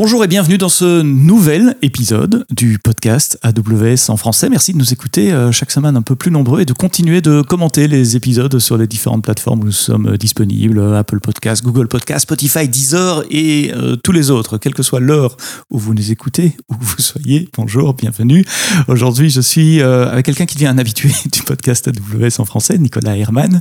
[0.00, 4.48] Bonjour et bienvenue dans ce nouvel épisode du podcast AWS en français.
[4.48, 7.42] Merci de nous écouter euh, chaque semaine un peu plus nombreux et de continuer de
[7.42, 12.22] commenter les épisodes sur les différentes plateformes où nous sommes disponibles, Apple Podcast, Google Podcast,
[12.22, 15.36] Spotify, Deezer et euh, tous les autres, quelle que soit l'heure
[15.68, 17.48] où vous nous écoutez, où vous soyez.
[17.56, 18.44] Bonjour, bienvenue.
[18.86, 22.78] Aujourd'hui, je suis euh, avec quelqu'un qui devient un habitué du podcast AWS en français,
[22.78, 23.60] Nicolas Herman,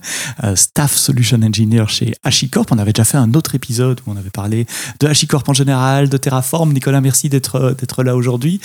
[0.54, 2.72] Staff Solution Engineer chez HashiCorp.
[2.72, 4.68] On avait déjà fait un autre épisode où on avait parlé
[5.00, 6.74] de HashiCorp en général, de Terraform.
[6.74, 8.60] Nicolas, merci d'être euh, là aujourd'hui.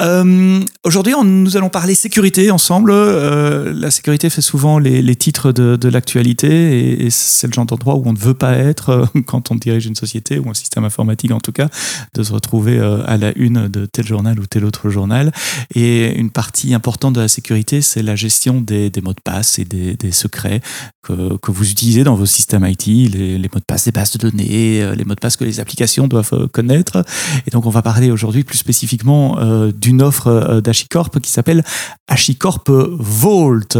[0.00, 2.90] Euh, aujourd'hui, nous allons parler sécurité ensemble.
[2.90, 8.02] Euh, la sécurité fait souvent les, titres de, l'actualité et, c'est le genre d'endroit où
[8.06, 11.38] on ne veut pas être quand on dirige une société ou un système informatique en
[11.38, 11.68] tout cas,
[12.14, 15.30] de se retrouver à la une de tel journal ou tel autre journal.
[15.76, 19.64] Et une partie importante de la sécurité, c'est la gestion des, mots de passe et
[19.64, 20.60] des, secrets
[21.02, 24.96] que, vous utilisez dans vos systèmes IT, les mots de passe des bases de données,
[24.96, 26.95] les mots de passe que les applications doivent connaître
[27.46, 31.62] et donc, on va parler aujourd'hui plus spécifiquement euh, d'une offre euh, d'HashiCorp qui s'appelle
[32.08, 33.76] HashiCorp Vault.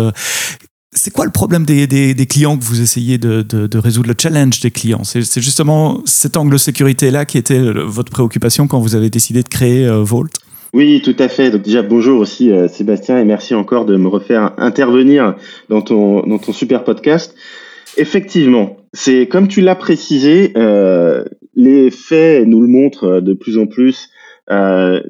[0.93, 5.05] C'est quoi le problème des, clients que vous essayez de, résoudre, le challenge des clients?
[5.05, 9.87] C'est justement cet angle sécurité-là qui était votre préoccupation quand vous avez décidé de créer
[9.87, 10.31] euh, Vault?
[10.73, 11.51] Oui, tout à fait.
[11.51, 15.35] Donc déjà, bonjour aussi Sébastien et merci encore de me refaire intervenir
[15.69, 17.35] dans ton super podcast.
[17.97, 23.59] Effectivement, c'est comme tu l'as précisé, euh, les faits nous le montrent euh, de plus
[23.59, 24.11] en plus.
[24.49, 25.03] Euh,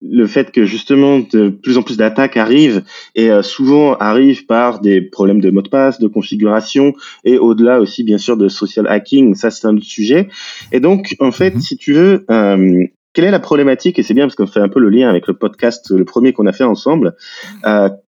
[0.00, 2.84] le fait que justement de plus en plus d'attaques arrivent
[3.16, 7.80] et euh, souvent arrivent par des problèmes de mot de passe, de configuration et au-delà
[7.80, 10.28] aussi bien sûr de social hacking, ça c'est un autre sujet.
[10.70, 11.60] Et donc en fait, mhm.
[11.60, 14.68] si tu veux, euh, quelle est la problématique Et c'est bien parce qu'on fait un
[14.68, 17.16] peu le lien avec le podcast, le premier qu'on a fait ensemble.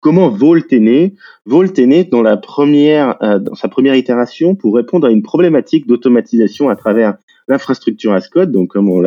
[0.00, 1.14] Comment Volt est né?
[1.44, 5.22] Volt est né dans, la première, euh, dans sa première itération pour répondre à une
[5.22, 7.16] problématique d'automatisation à travers
[7.48, 8.52] l'infrastructure as code.
[8.52, 9.02] Donc, comme, on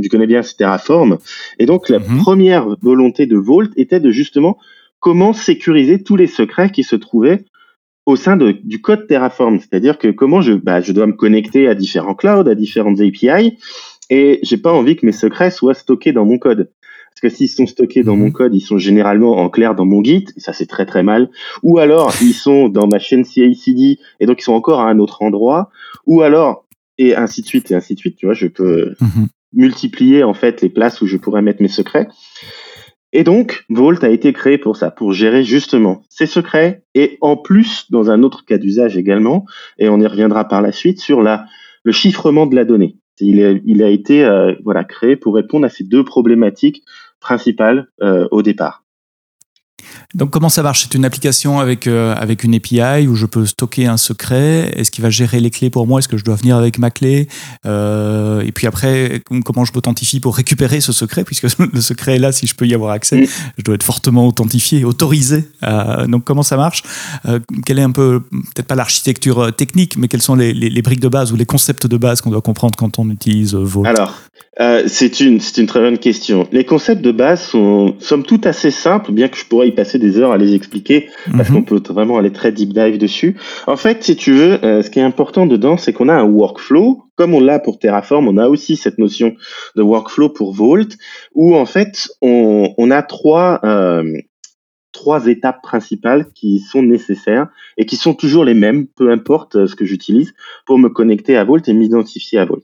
[0.00, 1.18] tu connais bien, c'est Terraform.
[1.58, 2.18] Et donc, la mhm.
[2.18, 4.58] première volonté de Volt était de justement
[5.00, 7.44] comment sécuriser tous les secrets qui se trouvaient
[8.06, 9.58] au sein de, du code Terraform.
[9.60, 13.58] C'est-à-dire que comment je, bah, je dois me connecter à différents clouds, à différentes API,
[14.08, 16.70] et j'ai pas envie que mes secrets soient stockés dans mon code.
[17.20, 18.32] Parce que s'ils sont stockés dans mon mhm.
[18.32, 21.30] code, ils sont généralement en clair dans mon Git, et ça c'est très très mal.
[21.62, 24.98] Ou alors ils sont dans ma chaîne CI/CD et donc ils sont encore à un
[24.98, 25.70] autre endroit.
[26.06, 26.64] Ou alors
[26.96, 28.16] et ainsi de suite et ainsi de suite.
[28.16, 29.28] Tu vois, je peux mhm.
[29.52, 32.08] multiplier en fait les places où je pourrais mettre mes secrets.
[33.12, 37.36] Et donc, Vault a été créé pour ça, pour gérer justement ces secrets et en
[37.36, 39.46] plus, dans un autre cas d'usage également,
[39.78, 41.44] et on y reviendra par la suite, sur la,
[41.82, 42.96] le chiffrement de la donnée.
[43.18, 46.84] Il, il a été euh, voilà, créé pour répondre à ces deux problématiques
[47.20, 48.82] principales euh, au départ.
[50.14, 50.82] Donc comment ça marche?
[50.82, 54.72] C'est une application avec, euh, avec une API où je peux stocker un secret?
[54.76, 56.00] Est-ce qu'il va gérer les clés pour moi?
[56.00, 57.28] Est-ce que je dois venir avec ma clé?
[57.66, 61.24] Euh, Et puis après, comment je m'authentifie pour récupérer ce secret?
[61.24, 64.26] Puisque le secret est là, si je peux y avoir accès, je dois être fortement
[64.26, 65.48] authentifié, autorisé.
[65.62, 66.82] Euh, donc comment ça marche?
[67.64, 71.08] Quelle est un peu, peut-être pas l'architecture technique, mais quels sont les, les, briques de
[71.08, 73.84] base ou les concepts de base qu'on doit comprendre quand on utilise Vault?
[73.84, 74.14] Alors,
[74.86, 76.46] c'est une, une très bonne question.
[76.52, 79.98] Les concepts de base sont, somme toute, assez simples, bien que je pourrais y passer
[79.98, 81.56] des heures à les expliquer parce mhm.
[81.56, 83.36] qu'on peut vraiment aller très deep dive dessus.
[83.66, 86.24] En fait, si tu veux, euh, ce qui est important dedans, c'est qu'on a un
[86.24, 87.04] workflow.
[87.16, 89.34] Comme on l'a pour Terraform, on a aussi cette notion
[89.76, 90.88] de workflow pour Vault,
[91.34, 94.02] où en fait, on, on a trois, euh,
[95.00, 99.66] trois étapes principales qui sont nécessaires et qui sont toujours les mêmes, peu importe euh,
[99.66, 100.34] ce que j'utilise,
[100.66, 102.62] pour me connecter à Vault et m'identifier à Vault.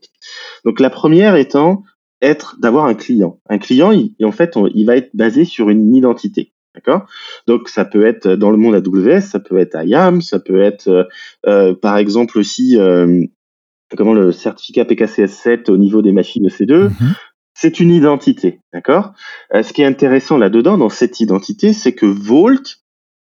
[0.67, 1.83] Donc la première étant
[2.21, 3.41] être d'avoir un client.
[3.49, 6.53] Un client, il, en fait, il va être basé sur une identité.
[6.75, 7.07] D'accord?
[7.47, 10.89] Donc ça peut être dans le monde AWS, ça peut être IAM, ça peut être
[10.89, 11.05] euh,
[11.47, 12.77] euh, par exemple aussi
[13.97, 16.89] comment le certificat PKCS7 au niveau des machines EC2.
[16.89, 17.15] Mhm.
[17.59, 19.15] C'est une identité, d'accord?
[19.50, 22.77] Ce qui est intéressant là-dedans, dans cette identité, c'est que Vault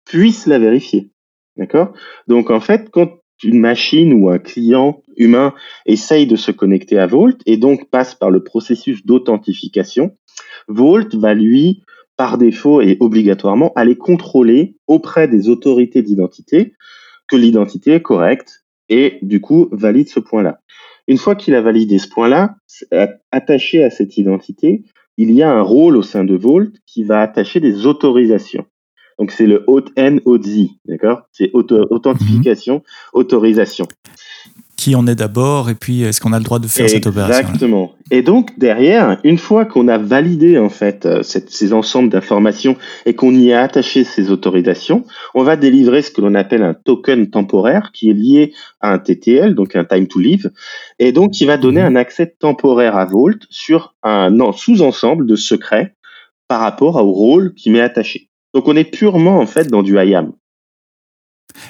[0.04, 1.10] puisse la vérifier,
[1.56, 1.93] d'accord?
[2.28, 3.10] Donc en fait, quand
[3.43, 5.52] une machine ou un client humain
[5.84, 10.16] essaye de se connecter à Vault et donc passe par le processus d'authentification,
[10.69, 11.82] Vault va lui
[12.16, 16.75] par défaut et obligatoirement aller contrôler auprès des autorités d'identité
[17.26, 20.60] que l'identité est correcte et du coup valide ce point-là.
[21.10, 22.54] Une fois qu'il a validé ce point-là,
[23.32, 24.84] attaché à cette identité,
[25.16, 28.64] il y a un rôle au sein de Vault qui va attacher des autorisations.
[29.18, 29.66] Donc c'est le
[29.96, 30.20] N
[30.84, 31.22] d'accord?
[31.32, 33.88] C'est authentification, autorisation
[34.81, 37.38] qui en est d'abord et puis est-ce qu'on a le droit de faire cette opération
[37.38, 37.93] Exactement.
[38.11, 43.15] Et donc derrière, une fois qu'on a validé en fait euh, ces ensembles d'informations et
[43.15, 45.05] qu'on y a attaché ces autorisations,
[45.35, 48.99] on va délivrer ce que l'on appelle un token temporaire qui est lié à un
[48.99, 50.50] TTL, donc un time to live,
[50.99, 51.88] et donc qui va donner mhm.
[51.88, 55.94] un accès temporaire à Vault sur un sous-ensemble de secrets
[56.49, 58.31] par rapport au rôle qui m'est attaché.
[58.55, 60.32] Donc on est purement en fait dans du IAM.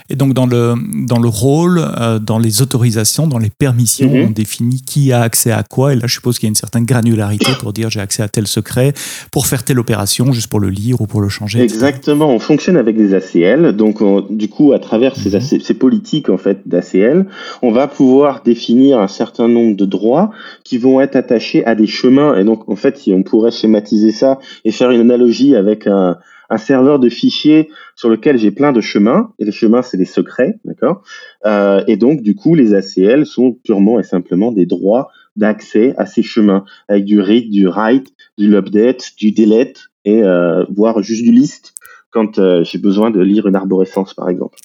[0.09, 0.75] Et donc dans le,
[1.07, 4.27] dans le rôle, euh, dans les autorisations, dans les permissions, mhm.
[4.29, 5.93] on définit qui a accès à quoi.
[5.93, 8.29] Et là, je suppose qu'il y a une certaine granularité pour dire j'ai accès à
[8.29, 8.93] tel secret
[9.31, 11.61] pour faire telle opération, juste pour le lire ou pour le changer.
[11.61, 12.31] Exactement.
[12.31, 13.73] On fonctionne avec des ACL.
[13.77, 15.61] Donc du coup, à travers ces, mhm.
[15.61, 17.27] ces politiques en fait d'ACL,
[17.63, 20.31] on va pouvoir définir un certain nombre de droits
[20.65, 22.37] qui vont être attachés à des chemins.
[22.37, 26.19] Et donc en fait, si on pourrait schématiser ça et faire une analogie avec un
[26.51, 30.05] un serveur de fichiers sur lequel j'ai plein de chemins, et les chemins, c'est des
[30.05, 31.03] secrets, d'accord?
[31.47, 36.07] Euh, Et donc, du coup, les ACL sont purement et simplement des droits d'accès à
[36.07, 41.23] ces chemins, avec du read, du write, du update, du delete, et euh, voire juste
[41.23, 41.75] du list
[42.11, 44.59] quand euh, j'ai besoin de lire une arborescence, par exemple.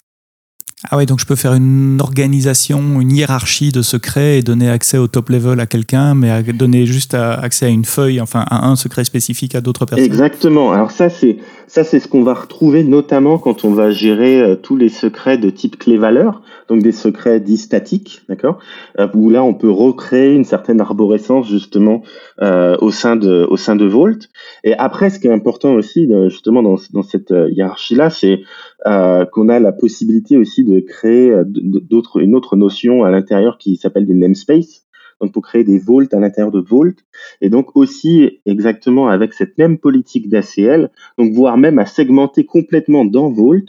[0.92, 4.98] Ah oui, donc je peux faire une organisation, une hiérarchie de secrets et donner accès
[4.98, 8.76] au top level à quelqu'un, mais donner juste accès à une feuille, enfin à un
[8.76, 10.06] secret spécifique à d'autres personnes.
[10.06, 10.74] Exactement.
[10.74, 11.38] Alors ça, c'est
[11.68, 15.38] ça, c'est ce qu'on va retrouver notamment quand on va gérer euh, tous les secrets
[15.38, 18.60] de type clé-valeur, donc des secrets dits statiques, d'accord,
[19.00, 22.04] euh, où là on peut recréer une certaine arborescence justement
[22.42, 24.30] euh, au sein de au sein de Vault.
[24.64, 28.42] Et après, ce qui est important aussi justement dans, dans cette hiérarchie-là, c'est
[28.86, 34.06] qu'on a la possibilité aussi de créer d'autres une autre notion à l'intérieur qui s'appelle
[34.06, 34.86] des namespaces
[35.22, 36.96] donc pour créer des vaults à l'intérieur de Vault,
[37.42, 43.06] et donc aussi exactement avec cette même politique d'ACL, donc voire même à segmenter complètement
[43.06, 43.66] dans Vault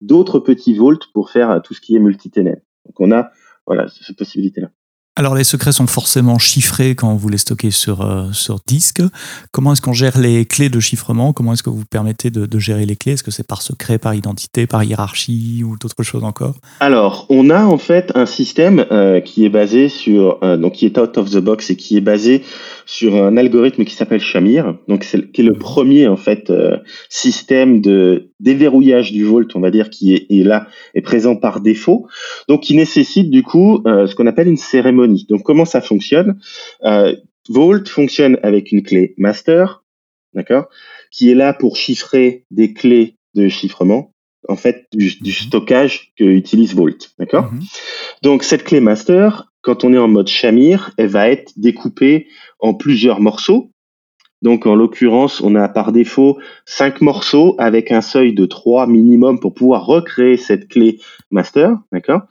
[0.00, 2.56] d'autres petits vaults pour faire tout ce qui est multi-tenant.
[2.86, 3.30] Donc on a
[3.66, 4.70] voilà cette possibilité-là.
[5.18, 9.02] Alors les secrets sont forcément chiffrés quand vous les stockez sur, euh, sur disque.
[9.50, 11.32] Comment est-ce qu'on gère les clés de chiffrement?
[11.32, 13.14] Comment est-ce que vous permettez de, gérer les clés?
[13.14, 16.54] Est-ce que c'est par secret, par identité, par hiérarchie ou d'autres choses encore?
[16.78, 20.86] Alors on a en fait un système euh, qui est basé sur, euh, donc qui
[20.86, 22.44] est out of the box et qui est basé
[22.86, 26.76] sur un algorithme qui s'appelle Shamir, donc c'est qui est le premier en fait euh,
[27.08, 31.60] système de déverrouillage du Vault, on va dire, qui est, est là est présent par
[31.60, 32.06] défaut,
[32.48, 35.07] donc qui nécessite du coup ce qu'on appelle une cérémonie.
[35.28, 36.40] Donc comment ça fonctionne?
[36.84, 37.14] Euh,
[37.48, 39.82] Vault fonctionne avec une clé master,
[40.34, 40.68] d'accord,
[41.10, 44.12] qui est là pour chiffrer des clés de chiffrement
[44.48, 45.36] en fait du, du mhm.
[45.36, 47.52] stockage que utilise Vault, d'accord?
[47.52, 47.60] Mhm.
[48.22, 52.28] Donc cette clé master, quand on est en mode Shamir, elle va être découpée
[52.60, 53.70] en plusieurs morceaux.
[54.42, 59.40] Donc en l'occurrence, on a par défaut cinq morceaux avec un seuil de trois minimum
[59.40, 61.00] pour pouvoir recréer cette clé
[61.30, 62.22] master, d'accord?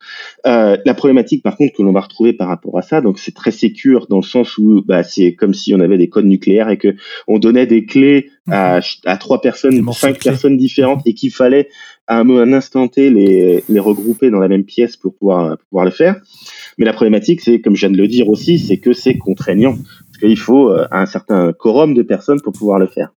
[0.45, 3.33] Euh, la problématique par contre que l'on va retrouver par rapport à ça, donc c'est
[3.33, 6.69] très sécure dans le sens où bah, c'est comme si on avait des codes nucléaires
[6.69, 6.95] et que
[7.27, 11.68] on donnait des clés à, à trois personnes, cinq personnes différentes et qu'il fallait
[12.07, 15.92] à un, instant T les, les regrouper dans la même pièce pour pouvoir pouvoir le
[15.92, 16.15] faire.
[16.77, 19.75] Mais la problématique, c'est comme je viens de le dire aussi, c'est que c'est contraignant
[20.19, 23.10] parce qu'il faut euh, un certain quorum de personnes pour pouvoir le faire.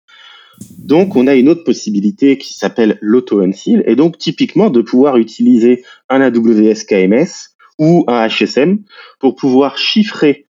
[0.78, 5.84] Donc, on a une autre possibilité qui s'appelle l'auto-unseal, et donc typiquement de pouvoir utiliser
[6.08, 8.80] un AWS KMS ou un HSM
[9.20, 10.46] pour pouvoir chiffrer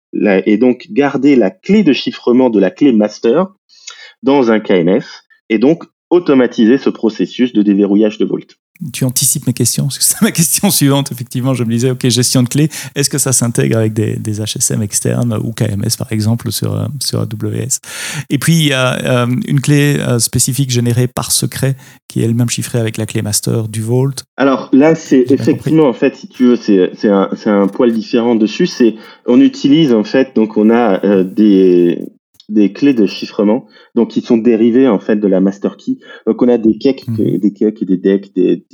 [0.46, 3.48] et donc garder la clé de chiffrement de la clé master
[4.22, 5.04] dans un KMS
[5.50, 8.56] et donc automatiser ce processus de déverrouillage de Vault
[8.92, 11.12] tu anticipes mes questions, parce que c'est ma question suivante.
[11.12, 14.42] Effectivement, je me disais, OK, gestion de clés, est-ce que ça s'intègre avec des, des,
[14.42, 17.80] HSM externes ou KMS, par exemple, sur, euh, sur AWS
[18.30, 21.76] Et puis, il y a euh, une clé euh, spécifique générée par secret
[22.08, 24.24] qui est elle-même chiffrée avec la clé master du Vault.
[24.38, 28.68] Alors là, c'est effectivement, en fait, si tu veux, c'est un, un poil différent dessus.
[28.68, 32.00] C'est On utilise, en fait, donc on a des,
[32.50, 35.98] des clés de chiffrement, donc qui sont dérivées en fait de la master key.
[36.28, 37.38] Donc on a des cakes, mhm.
[37.38, 38.66] des cakes et des decks, des,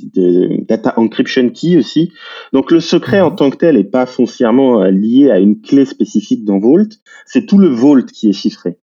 [0.68, 2.12] data encryption key aussi.
[2.52, 3.36] Donc le secret en mhm.
[3.36, 6.88] tant que tel est pas foncièrement euh, lié à une clé spécifique dans Vault,
[7.26, 8.78] c'est tout le Vault qui est chiffré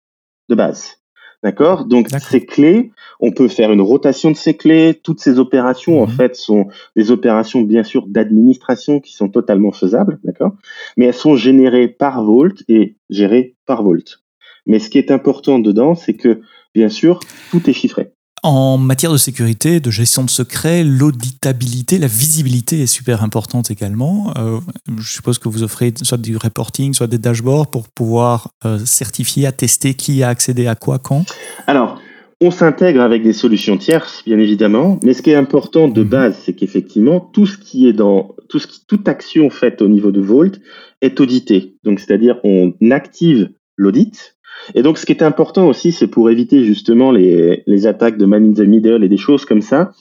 [0.48, 0.98] de base.
[1.42, 1.84] D'accord?
[1.84, 4.98] Donc ces clés, on peut faire une rotation de ces clés.
[5.02, 6.12] Toutes ces opérations, en mhm.
[6.12, 10.18] fait, sont des opérations, bien sûr, d'administration qui sont totalement faisables.
[10.24, 10.52] D'accord?
[10.96, 14.23] Mais elles sont générées par Vault et gérées par Vault.
[14.66, 16.40] Mais ce qui est important dedans, c'est que,
[16.74, 18.12] bien sûr, tout est chiffré.
[18.42, 24.34] En matière de sécurité, de gestion de secret, l'auditabilité, la visibilité est super importante également.
[24.36, 24.60] Euh,
[24.98, 29.46] je suppose que vous offrez soit du reporting, soit des dashboards pour pouvoir euh, certifier,
[29.46, 31.24] attester qui a accédé à quoi, quand?
[31.66, 31.98] Alors,
[32.40, 36.08] On s'intègre avec des solutions tierces, bien évidemment, mais ce qui est important de mhm.
[36.08, 39.88] base, c'est qu'effectivement, tout ce qui est dans tout ce qui, toute action faite au
[39.88, 40.58] niveau de Vault
[41.00, 41.76] est audité.
[41.84, 44.33] Donc, c'est-à-dire, on active l'audit.
[44.74, 48.26] Et donc, ce qui est important aussi, c'est pour éviter justement les, les attaques de
[48.26, 49.92] man in the middle et des choses comme ça.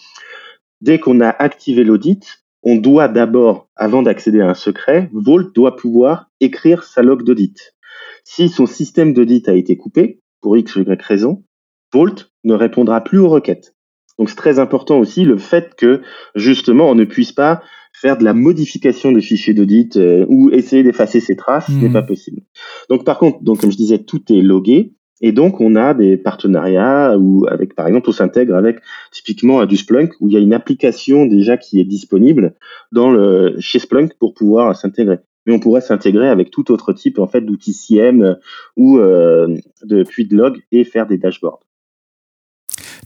[0.82, 5.76] Dès qu'on a activé l'audit, on doit d'abord, avant d'accéder à un secret, Vault doit
[5.76, 7.76] pouvoir écrire sa log d'audit.
[8.24, 11.44] Si son système d'audit a été coupé, pour X ou Y raison,
[11.92, 13.76] Vault ne répondra plus aux requêtes.
[14.18, 16.02] Donc c'est très important aussi le fait que
[16.36, 17.64] justement on ne puisse pas
[18.04, 21.88] faire de la modification des fichiers d'audit euh, ou essayer d'effacer ses traces, ce n'est
[21.88, 21.94] mmh.
[21.94, 22.42] pas possible.
[22.90, 24.94] Donc par contre, donc comme je disais, tout est logué.
[25.22, 28.80] Et donc, on a des partenariats où, avec, par exemple, on s'intègre avec
[29.10, 32.56] typiquement à du Splunk où il y a une application déjà qui est disponible
[32.92, 35.20] dans le, chez Splunk pour pouvoir s'intégrer.
[35.46, 38.38] Mais on pourrait s'intégrer avec tout autre type en fait d'outils CM
[38.76, 39.56] ou euh,
[39.86, 41.62] de puits de log et faire des dashboards.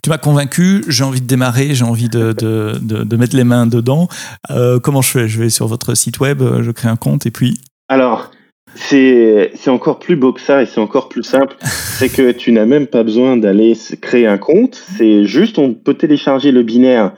[0.08, 3.68] Tu m'as convaincu, j'ai envie de démarrer, j'ai envie de, de, de, mettre les mains
[3.68, 4.08] dedans.
[4.52, 5.28] Euh, comment je fais?
[5.28, 7.60] Je vais sur votre site web, je crée un compte et puis.
[7.90, 8.32] Alors,
[8.74, 11.58] c'est encore plus beau que ça et c'est encore plus simple.
[11.62, 14.82] c'est que tu n'as même pas besoin d'aller créer un compte.
[14.96, 17.12] C'est juste, on peut télécharger le binaire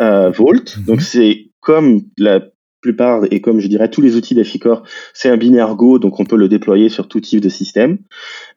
[0.00, 0.76] euh, Vault.
[0.78, 0.84] Mhm.
[0.84, 2.40] Donc c'est comme la
[2.82, 4.82] plupart et comme je dirais tous les outils d'Afficor,
[5.14, 7.98] c'est un binaire Go, donc on peut le déployer sur tout type de système.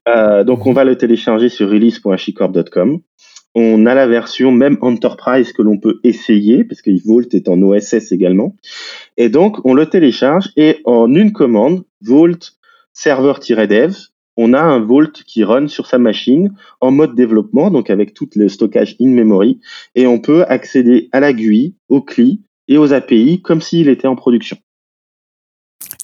[0.09, 2.99] Euh, donc on va le télécharger sur release.achicorp.com.
[3.55, 7.61] On a la version même Enterprise que l'on peut essayer, parce que Vault est en
[7.61, 8.55] OSS également.
[9.15, 12.51] Et donc, on le télécharge et en une commande, Vault
[12.91, 13.95] server-dev,
[14.37, 18.29] on a un Vault qui run sur sa machine en mode développement, donc avec tout
[18.35, 19.59] le stockage in-memory,
[19.95, 24.07] et on peut accéder à la GUI, aux CLI et aux API comme s'il était
[24.07, 24.57] en production.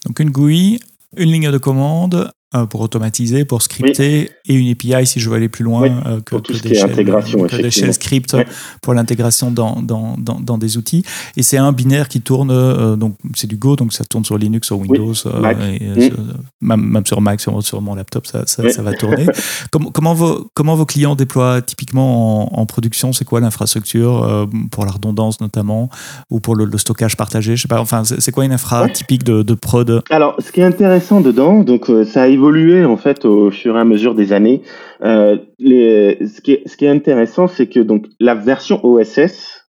[0.06, 0.80] Donc une GUI,
[1.16, 2.30] une ligne de commande,
[2.68, 6.30] pour automatiser, pour scripter, et une API si je veux aller plus loin euh, que,
[6.30, 8.36] pour tout ce qui est intégration, que des shells script
[8.80, 11.04] pour l'intégration dans, dans, dans, des outils.
[11.36, 14.36] Et c'est un binaire qui tourne, euh, donc c'est du Go, donc ça tourne sur
[14.36, 16.16] Linux, sur Windows, et, mm.
[16.60, 19.26] même, sur Mac, sur, sur mon laptop, ça, ça, va tourner.
[19.70, 23.12] comment, comment, vos, comment vos clients déploient typiquement en, production?
[23.12, 25.88] C'est quoi l'infrastructure pour la redondance notamment,
[26.30, 27.56] ou pour le, stockage partagé?
[27.56, 30.02] Je sais pas, enfin, c'est quoi une infra typique de, de prod?
[30.10, 33.84] Alors, ce qui est intéressant dedans, donc ça évolué en fait au fur et à
[33.84, 34.62] mesure des années.
[35.02, 39.68] Euh, les, ce, qui est, ce qui est intéressant, c'est que donc la version OSS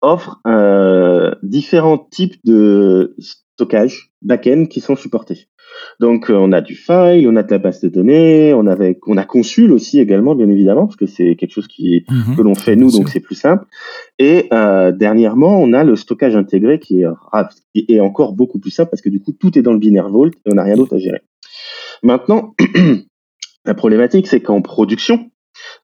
[0.00, 5.48] offre euh, différents types de stockage back-end qui sont supportés.
[5.98, 8.96] Donc euh, on a du file, on a de la base de données, on avait
[9.08, 12.36] on a Consul aussi également bien évidemment parce que c'est quelque chose qui mhm.
[12.36, 13.64] que l'on fait nous donc c'est plus simple.
[14.20, 17.08] Et euh, dernièrement on a le stockage intégré qui est,
[17.74, 20.10] qui est encore beaucoup plus simple parce que du coup tout est dans le binaire
[20.10, 21.22] Vault et on n'a rien d'autre à gérer.
[22.04, 22.54] Maintenant,
[23.64, 25.30] la problématique, c'est qu'en production,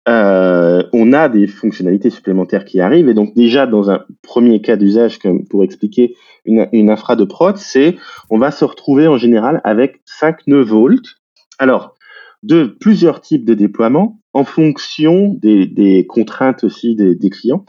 [0.08, 3.08] euh, on a des fonctionnalités supplémentaires qui arrivent.
[3.08, 7.56] Et donc déjà, dans un premier cas d'usage, pour expliquer une, une, infra de prod,
[7.56, 7.96] c'est
[8.28, 11.16] on va se retrouver en général avec 5 nœuds volts.
[11.58, 11.96] Alors,
[12.42, 17.64] de plusieurs types de déploiements en fonction des, contraintes aussi des, clients.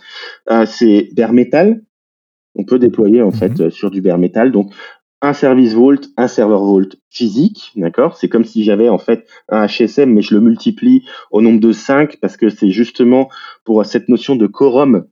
[0.50, 1.82] Euh, c'est bare metal.
[2.56, 3.34] On peut déployer en mhm.
[3.34, 4.52] fait sur du bare metal.
[4.52, 4.74] Donc
[5.22, 8.18] un service Vault, un serveur Vault physique, d'accord?
[8.18, 11.72] C'est comme si j'avais en fait un HSM, mais je le multiplie au nombre de
[11.72, 13.30] 5 parce que c'est justement
[13.64, 15.06] pour cette notion de quorum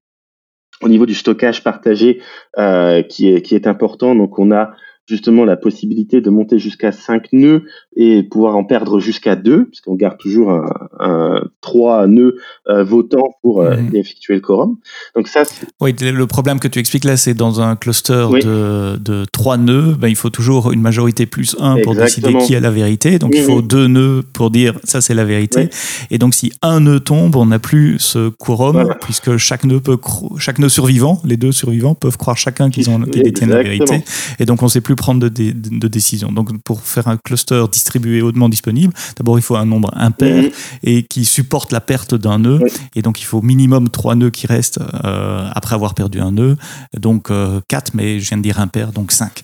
[0.81, 2.21] au niveau du stockage partagé
[2.57, 4.15] euh, qui, est, qui est important.
[4.15, 4.71] Donc on a
[5.09, 7.63] justement la possibilité de monter jusqu'à 5 nœuds
[7.95, 10.65] et pouvoir en perdre jusqu'à 2, puisqu'on garde toujours un,
[10.99, 12.35] un 3 nœuds
[12.67, 13.95] euh, votants pour euh, mhm.
[13.95, 14.77] effectuer le quorum.
[15.15, 15.43] Donc ça,
[15.81, 19.95] oui, le problème que tu expliques là, c'est dans un cluster de, de 3 nœuds,
[19.99, 23.17] ben, il faut toujours une majorité plus 1 pour décider qui a la vérité.
[23.17, 25.69] Donc il faut 2 nœuds pour dire ça c'est la vérité.
[26.11, 29.97] Et donc si un nœud tombe, on n'a plus ce quorum, puisque chaque nœud, peut
[30.37, 34.03] chaque nœud survivant, les deux survivants peuvent croire chacun qu'ils détiennent la vérité.
[34.39, 36.32] Et donc on ne sait plus prendre de, de, décisions.
[36.32, 40.51] Donc, pour faire un cluster distribué hautement disponible, d'abord, il faut un nombre impair mhm.
[40.84, 42.60] et qui supporte la perte d'un nœud.
[42.96, 46.58] Et donc, il faut minimum trois nœuds qui restent euh, après avoir perdu un nœud.
[46.98, 49.41] Donc, euh, quatre, mais je viens de dire impair, donc cinq.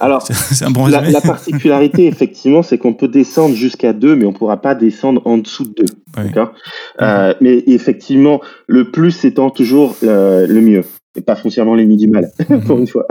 [0.00, 0.26] Alors,
[0.62, 4.36] un bon la, la, particularité, effectivement, c'est qu'on peut descendre jusqu'à deux, mais on ne
[4.36, 5.84] pourra pas descendre en dessous de
[6.16, 6.22] 2.
[6.24, 6.52] D'accord?
[7.02, 10.84] Euh, Mais effectivement, le plus étant toujours le mieux
[11.16, 12.30] et pas foncièrement l'ennemi du mal,
[12.66, 13.06] pour une fois.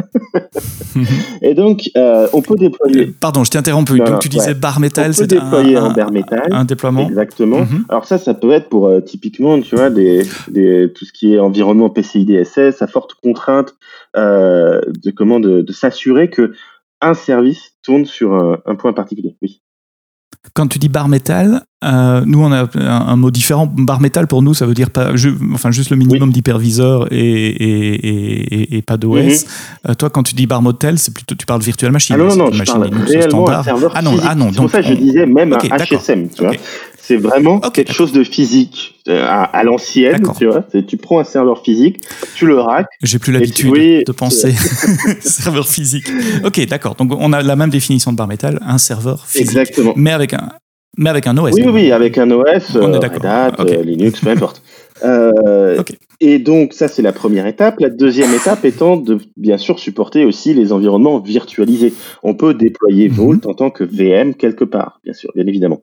[1.42, 3.08] et donc, euh, on peut déployer.
[3.08, 3.98] Euh, pardon, je t'ai interrompu.
[4.00, 6.48] donc, tu disais bar metal, c'est déployer un, bar metal.
[6.52, 7.08] Un déploiement.
[7.08, 7.60] Exactement.
[7.62, 7.86] Mhm.
[7.90, 11.34] Alors, ça, ça peut être pour euh, typiquement, tu vois, des, des, tout ce qui
[11.34, 13.76] est environnement PCI DSS, à forte contrainte
[14.16, 16.54] de comment de, de s'assurer que
[17.02, 19.36] un service tourne sur un, un point particulier.
[19.44, 19.62] Oui.
[20.54, 23.68] Quand tu dis bar métal, euh, nous on a un, mot différent.
[23.68, 25.12] Bar métal pour nous, ça veut dire pas,
[25.54, 29.18] enfin juste le minimum d'hyperviseur et, et, et, pas d'OS.
[29.18, 29.32] Mhm.
[29.90, 32.16] Euh, toi, quand tu dis bar motel, c'est plutôt tu parles virtual machine.
[32.16, 33.60] Ah non non, non je parle réellement standard.
[33.60, 34.50] un serveur ah non, ah non.
[34.52, 36.30] C'est pour ça que je disais même un HSM.
[36.30, 36.54] Tu vois
[37.08, 40.66] c'est vraiment quelque chose de physique euh, à, l'ancienne, tu vois.
[40.86, 42.02] Tu prends un serveur physique,
[42.36, 42.88] tu le racks.
[43.02, 44.52] J'ai plus l'habitude de penser
[45.22, 46.06] serveur physique.
[46.44, 46.96] Ok, d'accord.
[46.96, 49.48] Donc on a la même définition de bar metal, un serveur physique.
[49.48, 49.94] Exactement.
[49.96, 50.50] Mais avec un,
[50.98, 51.54] mais avec un OS.
[51.54, 54.62] Oui, oui, avec un OS, on est euh, euh, Linux, peu importe.
[55.04, 55.82] Euh,
[56.20, 57.80] et donc, ça, c'est la première étape.
[57.80, 61.94] La deuxième étape étant de, bien sûr, supporter aussi les environnements virtualisés.
[62.24, 63.16] On peut déployer mhm.
[63.16, 65.82] Vault en tant que VM quelque part, bien sûr, bien évidemment.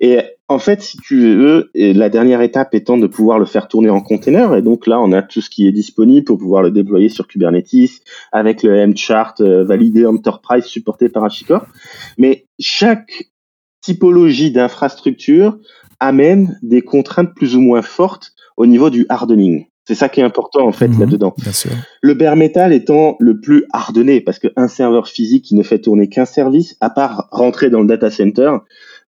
[0.00, 3.90] Et en fait, si tu veux, la dernière étape étant de pouvoir le faire tourner
[3.90, 4.54] en container.
[4.54, 7.26] Et donc là, on a tout ce qui est disponible pour pouvoir le déployer sur
[7.26, 8.00] Kubernetes
[8.32, 11.66] avec le M-Chart validé Enterprise supporté par HashiCorp.
[12.16, 13.30] Mais chaque
[13.80, 15.58] typologie d'infrastructure
[16.00, 19.66] amène des contraintes plus ou moins fortes au niveau du hardening.
[19.86, 21.34] C'est ça qui est important en fait mhm, là-dedans.
[22.02, 26.08] Le bare metal étant le plus hardené parce qu'un serveur physique qui ne fait tourner
[26.08, 28.50] qu'un service, à part rentrer dans le data center,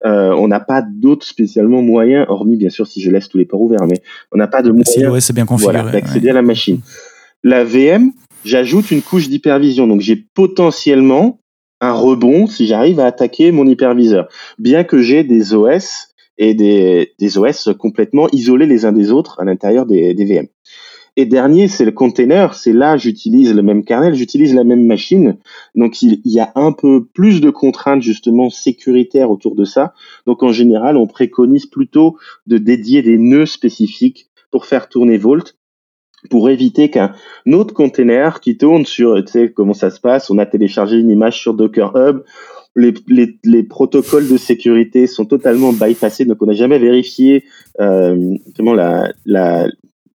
[0.07, 3.45] euh, on n'a pas d'autres spécialement moyens, hormis bien sûr si je laisse tous les
[3.45, 4.01] ports ouverts, mais
[4.31, 6.81] on n'a pas de moyens c'est bien configuré, d'accéder à la machine.
[7.43, 8.13] La VM,
[8.45, 11.41] j'ajoute une couche d'hypervision, donc j'ai potentiellement
[11.81, 14.29] un rebond si j'arrive à attaquer mon hyperviseur.
[14.59, 16.08] Bien que j'ai des OS
[16.39, 20.47] et des, OS complètement isolés les uns des autres à l'intérieur des, VM.
[21.17, 22.55] Et dernier, c'est le container.
[22.55, 25.37] C'est là, j'utilise le même kernel, j'utilise la même machine.
[25.75, 29.95] Donc, il, y a un peu plus de contraintes justement sécuritaires autour de ça.
[30.27, 32.17] Donc, en général, on préconise plutôt
[32.47, 35.59] de dédier des nœuds spécifiques pour faire tourner Volt
[36.31, 37.15] pour éviter qu'un
[37.53, 41.11] autre container qui tourne sur, tu sais comment ça se passe, on a téléchargé une
[41.11, 42.25] image sur Docker Hub,
[42.79, 47.45] les, les, les protocoles de sécurité sont totalement bypassés, donc on n'a jamais vérifié
[47.81, 49.67] euh, la, la,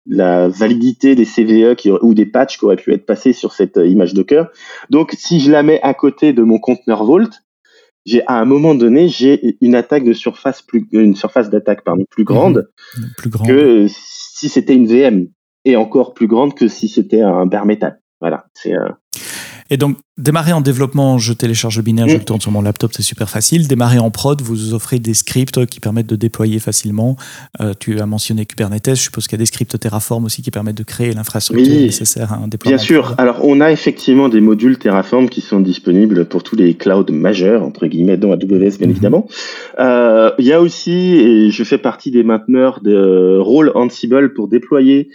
[0.06, 3.78] la validité des CVE qui, ou des patchs qui auraient pu être passés sur cette
[3.78, 4.50] euh, image Docker.
[4.92, 7.32] Donc si je la mets à côté de mon conteneur Vault,
[8.06, 12.06] j'ai à un moment donné j'ai une attaque de surface plus une surface d'attaque pardon
[12.10, 13.02] plus grande, mmh.
[13.18, 15.28] plus grande que si c'était une VM
[15.66, 18.00] et encore plus grande que si c'était un bare metal.
[18.20, 18.76] Voilà, c'est.
[18.76, 18.90] Euh...
[19.72, 22.92] Et donc, démarrer en développement, je télécharge le binaire, je le tourne sur mon laptop,
[22.94, 23.70] c'est super facile.
[23.70, 27.16] Démarrer en prod, vous offrez des scripts qui permettent de déployer facilement.
[27.62, 30.52] Euh, tu as mentionné Kubernetes, je suppose qu'il y a des scripts Terraform aussi qui
[30.52, 32.76] permettent de créer l'infrastructure nécessaire à un déploiement.
[32.76, 33.16] Bien sûr.
[33.18, 37.64] Alors, on a effectivement des modules Terraform qui sont disponibles pour tous les clouds majeurs,
[37.64, 38.90] entre guillemets, dont AWS, bien mhm.
[38.90, 39.28] évidemment.
[39.80, 44.50] Euh, il y a aussi, et je fais partie des mainteneurs de rôle Ansible pour
[44.50, 45.08] déployer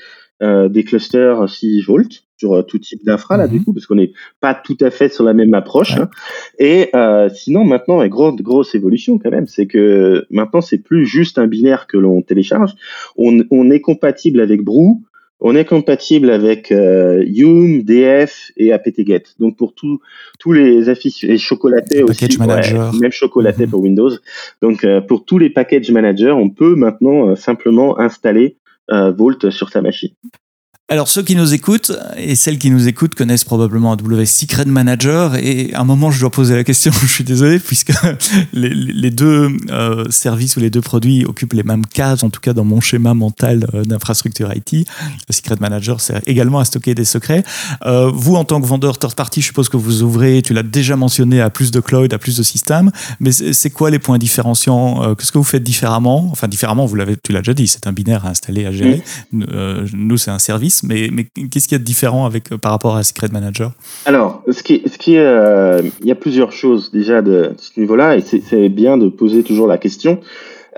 [0.42, 3.64] euh, des clusters 6 volts sur euh, tout type d'infra là du mhm.
[3.64, 6.10] coup parce qu'on n'est pas tout à fait sur la même approche hein.
[6.58, 11.06] et euh, sinon maintenant une grande grosse évolution quand même c'est que maintenant c'est plus
[11.06, 12.74] juste un binaire que l'on télécharge
[13.16, 15.00] on, on, est compatible avec Brew
[15.40, 19.22] on est compatible avec euh, Yum, DF et apt-get.
[19.38, 20.00] Donc pour tous
[20.38, 22.26] tous les affiches et chocolatés aussi,
[23.00, 23.70] même chocolaté mhm.
[23.70, 24.12] pour Windows.
[24.62, 28.56] Donc euh, pour tous les package managers, on peut maintenant simplement installer
[28.90, 30.14] euh, Volt sur sa machine.
[30.88, 35.34] Alors ceux qui nous écoutent et celles qui nous écoutent connaissent probablement AWS Secret Manager
[35.34, 37.92] et à un moment je dois poser la question, je suis désolé puisque
[38.52, 42.52] les, deux euh, services ou les deux produits occupent les mêmes cases en tout cas
[42.52, 44.86] dans mon schéma mental euh, d'infrastructure IT.
[45.28, 47.42] Secret Manager sert également à stocker des secrets.
[47.84, 50.62] Euh, vous en tant que vendeur third party, je suppose que vous ouvrez, tu l'as
[50.62, 54.18] déjà mentionné, à plus de cloud, à plus de systèmes, mais c'est quoi les points
[54.18, 56.28] différenciants Qu'est-ce que vous faites différemment?
[56.30, 59.02] Enfin différemment, vous l'avez, tu l'as déjà dit, c'est un binaire à installer, à gérer.
[59.32, 61.08] nous c'est un service mais,
[61.50, 63.72] qu'est-ce qu'il y a de différent avec, euh, par rapport à Secret Manager?
[64.04, 68.16] Alors, ce qui, ce qui euh, il y a plusieurs choses déjà de, ce niveau-là,
[68.16, 70.20] et c'est bien de poser toujours la question.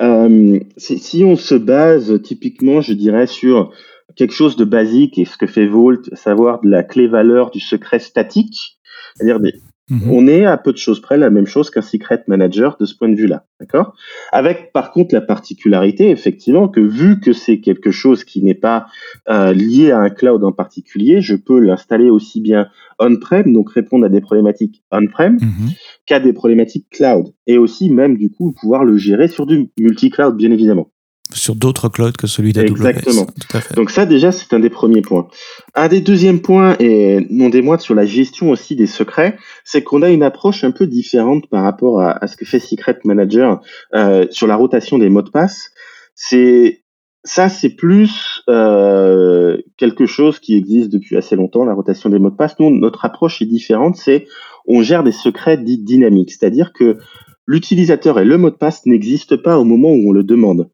[0.00, 3.72] Euh, si on se base typiquement, je dirais, sur
[4.16, 7.98] quelque chose de basique et ce que fait Vault, savoir de la clé-valeur du secret
[7.98, 8.78] statique,
[9.14, 9.52] c'est-à-dire des,
[9.90, 10.10] Mhm.
[10.10, 12.94] On est à peu de choses près la même chose qu'un secret manager de ce
[12.94, 13.94] point de vue-là, d'accord?
[14.32, 18.86] Avec par contre la particularité, effectivement, que vu que c'est quelque chose qui n'est pas
[19.28, 24.04] euh, lié à un cloud en particulier, je peux l'installer aussi bien on-prem, donc répondre
[24.04, 25.70] à des problématiques on-prem, mhm.
[26.06, 30.36] qu'à des problématiques cloud, et aussi même du coup pouvoir le gérer sur du multi-cloud,
[30.36, 30.90] bien évidemment
[31.38, 32.66] sur d'autres clouds que celui d'AWS.
[32.66, 33.26] Exactement.
[33.74, 35.28] Donc ça déjà c'est un des premiers points.
[35.74, 39.82] Un des deuxièmes points et non des moindres sur la gestion aussi des secrets, c'est
[39.82, 43.60] qu'on a une approche un peu différente par rapport à, ce que fait Secret Manager
[43.94, 45.70] euh, sur la rotation des mots de passe.
[46.14, 46.82] C'est
[47.24, 52.30] ça, c'est plus euh, quelque chose qui existe depuis assez longtemps, la rotation des mots
[52.30, 52.58] de passe.
[52.58, 54.26] Nous, notre approche est différente, c'est
[54.66, 56.98] on gère des secrets dits dynamiques, c'est-à-dire que
[57.46, 60.70] l'utilisateur et le mot de passe n'existent pas au moment où on le demande.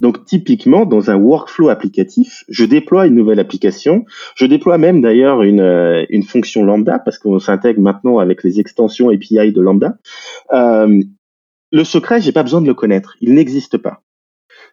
[0.00, 4.04] Donc typiquement, dans un workflow applicatif, je déploie une nouvelle application.
[4.34, 8.60] Je déploie même d'ailleurs une, euh, une fonction lambda parce qu'on s'intègre maintenant avec les
[8.60, 9.98] extensions API de lambda.
[10.52, 11.02] Euh,
[11.72, 13.16] le secret, j'ai pas besoin de le connaître.
[13.20, 14.02] Il n'existe pas.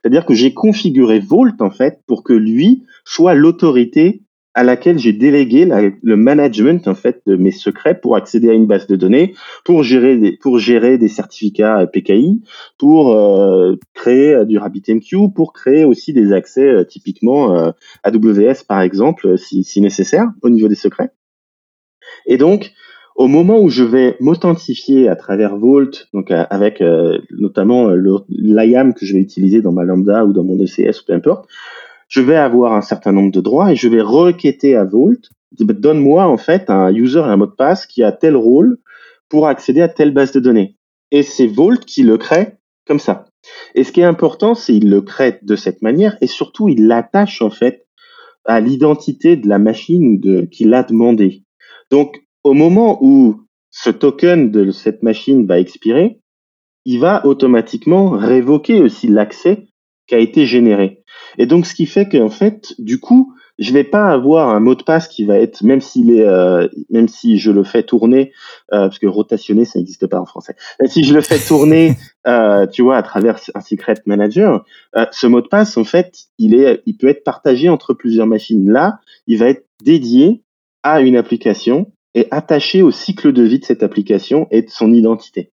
[0.02, 4.22] C'est-à-dire que j'ai configuré Vault en fait pour que lui soit l'autorité
[4.58, 5.70] à laquelle j'ai délégué
[6.02, 9.84] le management en fait de mes secrets pour accéder à une base de données, pour
[9.84, 12.42] gérer des, pour gérer des certificats PKI,
[12.80, 18.82] pour euh, créer euh, du RabbitMQ, pour créer aussi des accès euh, typiquement AWS par
[18.82, 21.12] exemple si, si nécessaire au niveau des secrets.
[22.26, 22.72] Et donc
[23.16, 26.84] au moment où je vais m'authentifier à travers Vault, donc avec
[27.30, 27.90] notamment
[28.30, 31.48] l'IAM que je vais utiliser dans ma Lambda ou dans mon ECS ou peu importe,
[32.08, 36.26] je vais avoir un certain nombre de droits et je vais requêter à Vault, donne-moi
[36.26, 38.78] en fait un user et un mot de passe qui a tel rôle
[39.30, 40.78] pour accéder à telle base de données.
[41.12, 42.54] Et c'est Vault qui le crée
[42.86, 43.26] comme ça.
[43.76, 46.88] Et ce qui est important, c'est qu'il le crée de cette manière et surtout il
[46.88, 47.86] l'attache en fait
[48.46, 51.44] à l'identité de la machine de qu'il a demandé.
[51.92, 53.42] Donc au moment où
[53.72, 56.22] ce token de cette machine va expirer,
[56.86, 59.68] il va automatiquement révoquer aussi l'accès
[60.08, 61.04] qui a été généré.
[61.38, 64.76] Et donc, ce qui fait qu'en fait, du coup, je vais pas avoir un mot
[64.76, 68.32] de passe qui va être, même s'il est, euh, même si je le fais tourner,
[68.72, 70.56] euh, parce que rotationner, ça n'existe pas en français.
[70.80, 71.96] Même si je le fais tourner,
[72.28, 74.64] euh, tu vois, à travers un secret manager,
[75.12, 78.72] ce mot de passe, en fait, il est, il peut être partagé entre plusieurs machines.
[78.72, 80.44] Là, il va être dédié
[80.84, 84.94] à une application et attaché au cycle de vie de cette application et de son
[84.94, 85.52] identité.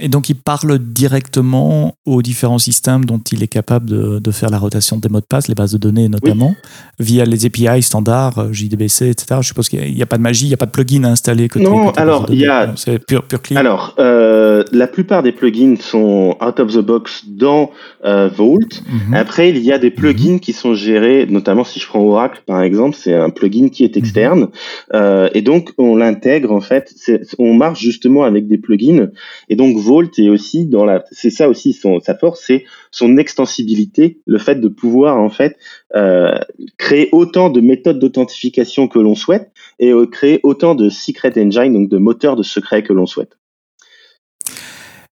[0.00, 4.50] Et donc, il parle directement aux différents systèmes dont il est capable de, de faire
[4.50, 6.54] la rotation des mots de passe, les bases de données notamment,
[6.98, 9.40] via les API standards, euh, JDBC, etc.
[9.40, 11.08] Je suppose qu'il n'y a, pas de magie, il n'y a pas de plugin à
[11.08, 11.48] installer.
[11.56, 12.72] non, alors, il y a.
[12.76, 13.56] C'est pur, pur clean.
[13.56, 17.70] Alors, euh, la plupart des plugins sont out of the box dans
[18.04, 18.82] euh, Vault.
[18.88, 19.14] Mhm.
[19.14, 20.40] Après, il y a des plugins mhm.
[20.40, 23.96] qui sont gérés, notamment si je prends Oracle par exemple, c'est un plugin qui est
[23.96, 24.02] mhm.
[24.02, 24.48] externe.
[24.94, 26.94] euh, et donc, on l'intègre en fait.
[27.38, 29.08] On marche justement avec des plugins.
[29.48, 33.16] Et donc, Vault est aussi dans la, c'est ça aussi son, sa force, c'est son
[33.16, 35.56] extensibilité, le fait de pouvoir en fait
[35.96, 36.38] euh,
[36.76, 41.72] créer autant de méthodes d'authentification que l'on souhaite et euh, créer autant de secret engine,
[41.72, 43.38] donc de moteurs de secret que l'on souhaite.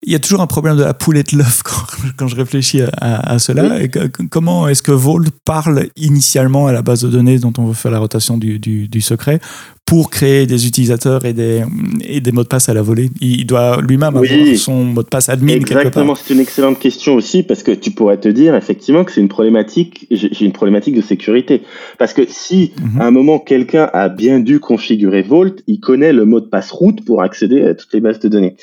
[0.02, 3.32] Il y a toujours un problème de la poulette l'œuf quand, quand, je réfléchis à,
[3.32, 3.82] à, cela.
[3.82, 3.90] Et
[4.30, 7.90] comment est-ce que Vault parle initialement à la base de données dont on veut faire
[7.90, 9.40] la rotation du, du, du secret
[9.90, 11.64] pour créer des utilisateurs et des,
[12.04, 14.24] et des mots de passe à la volée Il doit lui-même avoir
[14.54, 18.20] son mot de passe admin Exactement, c'est une excellente question aussi parce que tu pourrais
[18.20, 21.62] te dire effectivement que c'est une problématique, j'ai une problématique de sécurité.
[21.98, 23.00] Parce que si mhm.
[23.00, 26.70] à un moment quelqu'un a bien dû configurer Vault, il connaît le mot de passe
[26.70, 28.54] route pour accéder à toutes les bases de données.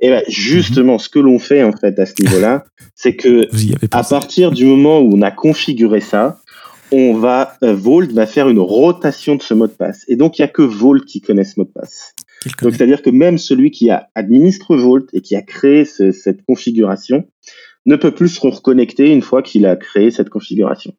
[0.00, 2.64] Et ben justement, ce que l'on fait en fait à ce niveau-là,
[2.96, 3.46] c'est que
[3.94, 6.40] à partir du moment où on a configuré ça,
[6.92, 10.04] on va euh, Vault va faire une rotation de ce mot de passe.
[10.08, 12.14] Et donc il y a que Vault qui connaît ce mot de passe.
[12.62, 17.24] Donc c'est-à-dire que même celui qui a administre Vault et qui a créé cette configuration
[17.86, 20.92] ne peut plus se reconnecter une fois qu'il a créé cette configuration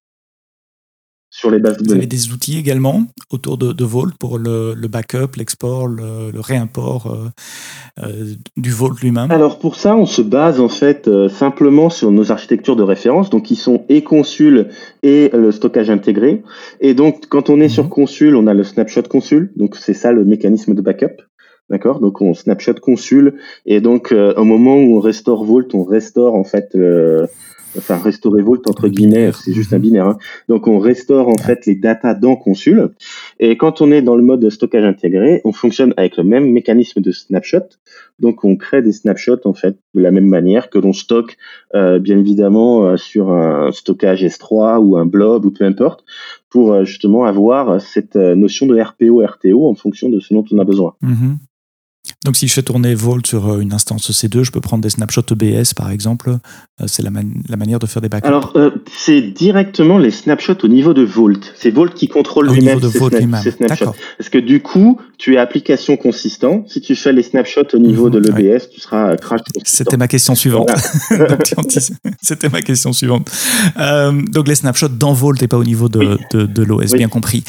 [1.38, 1.89] sur les bases de données.
[1.89, 7.13] Vous avez des outils également autour de, de Vault pour le, backup, l'export, le, réimport
[7.13, 9.30] euh, euh, du Vault lui-même?
[9.30, 13.30] Alors pour ça, on se base en fait euh, simplement sur nos architectures de référence,
[13.30, 14.69] donc qui sont et Consul
[15.04, 16.41] et le stockage intégré.
[16.82, 17.91] Et donc quand on est sur mhm.
[17.91, 21.21] Consul, on a le snapshot Consul, donc c'est ça le mécanisme de backup.
[21.69, 22.00] D'accord?
[22.00, 23.36] Donc on snapshot Consul
[23.67, 26.76] et donc au moment où on restaure Vault, on restaure en fait
[27.77, 30.08] enfin restaurer Vault entre guillemets, c'est juste un binaire.
[30.08, 30.17] Hein.
[30.47, 32.89] Donc on restaure en fait les datas dans Consul.
[33.39, 37.01] Et quand on est dans le mode stockage intégré, on fonctionne avec le même mécanisme
[37.01, 37.67] de snapshot.
[38.19, 41.38] Donc on crée des snapshots en fait de la même manière que l'on stocke
[41.75, 46.03] euh, bien évidemment euh, sur un stockage S3 ou un blob ou peu importe
[46.49, 50.60] pour euh, justement avoir cette notion de RPO RTO en fonction de ce dont on
[50.60, 50.95] a besoin.
[51.03, 51.38] Mm-hmm.
[52.28, 54.90] Donc si je fais tourner Vault sur euh, une instance C2, je peux prendre des
[54.90, 56.32] snapshots EBS par exemple.
[56.82, 57.10] Euh, c'est la,
[57.48, 58.28] la, manière de faire des backups.
[58.28, 61.40] Alors euh, c'est directement les snapshots au niveau de Vault.
[61.56, 63.96] C'est Vault qui contrôle lui-même ces, snapshots.
[64.18, 66.66] Parce que du coup, tu es application consistant.
[66.68, 70.36] Si tu fais les snapshots au niveau de l'EBS, tu seras crash C'était ma question
[70.36, 70.70] suivante.
[72.22, 73.32] C'était ma question suivante.
[73.78, 77.46] donc les snapshots dans Vault et pas au niveau de, de, l'OS, bien compris.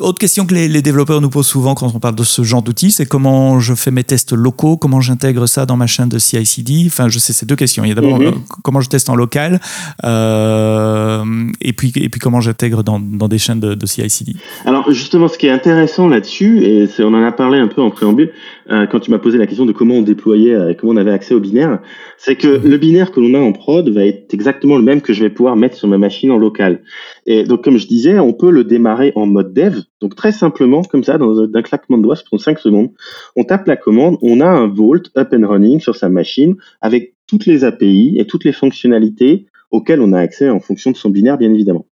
[0.00, 2.62] autre question que les, les développeurs nous posent souvent quand on parle de ce genre
[2.62, 6.18] d'outils, c'est comment je fais mes tests locaux, comment j'intègre ça dans ma chaîne de
[6.18, 6.84] CI/CD.
[6.86, 7.84] Enfin, je sais, c'est deux questions.
[7.84, 8.42] Il y a d'abord Mhm.
[8.64, 9.60] comment je teste en local,
[10.04, 11.24] euh,
[11.60, 14.34] et puis et puis comment j'intègre dans, dans des chaînes de, de CI/CD.
[14.64, 17.90] Alors justement, ce qui est intéressant là-dessus, et on en a parlé un peu en
[17.90, 18.30] préambule,
[18.70, 21.10] euh, quand tu m'as posé la question de comment on déployait, euh, comment on avait
[21.10, 21.80] accès au binaire,
[22.18, 25.12] c'est que le binaire que l'on a en prod va être exactement le même que
[25.12, 26.82] je vais pouvoir mettre sur ma machine en local.
[27.26, 30.82] Et donc comme je disais, on peut le démarrer en mode dev, donc très simplement
[30.82, 32.90] comme ça, d'un claquement de doigts, ça prend 5 secondes.
[33.36, 37.14] On tape la commande, on a un Vault up and running sur sa machine avec
[37.26, 41.10] toutes les API et toutes les fonctionnalités auxquelles on a accès en fonction de son
[41.10, 41.86] binaire, bien évidemment.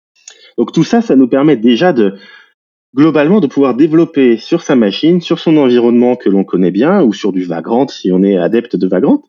[0.59, 2.15] Donc tout ça, ça nous permet déjà de
[2.97, 7.13] globalement de pouvoir développer sur sa machine, sur son environnement que l'on connaît bien, ou
[7.13, 9.23] sur du Vagrant si on est adepte de Vagrant,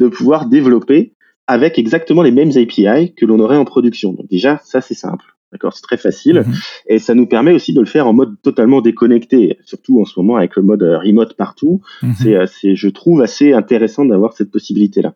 [0.00, 1.12] de pouvoir développer
[1.46, 4.12] avec exactement les mêmes API que l'on aurait en production.
[4.12, 5.24] Donc déjà, ça c'est simple.
[5.52, 6.54] D'accord, c'est très facile Mhm.
[6.88, 10.18] et ça nous permet aussi de le faire en mode totalement déconnecté, surtout en ce
[10.18, 11.82] moment avec le mode euh, remote partout.
[12.02, 12.14] Mhm.
[12.18, 15.14] C'est, euh, c'est, je trouve assez intéressant d'avoir cette possibilité-là.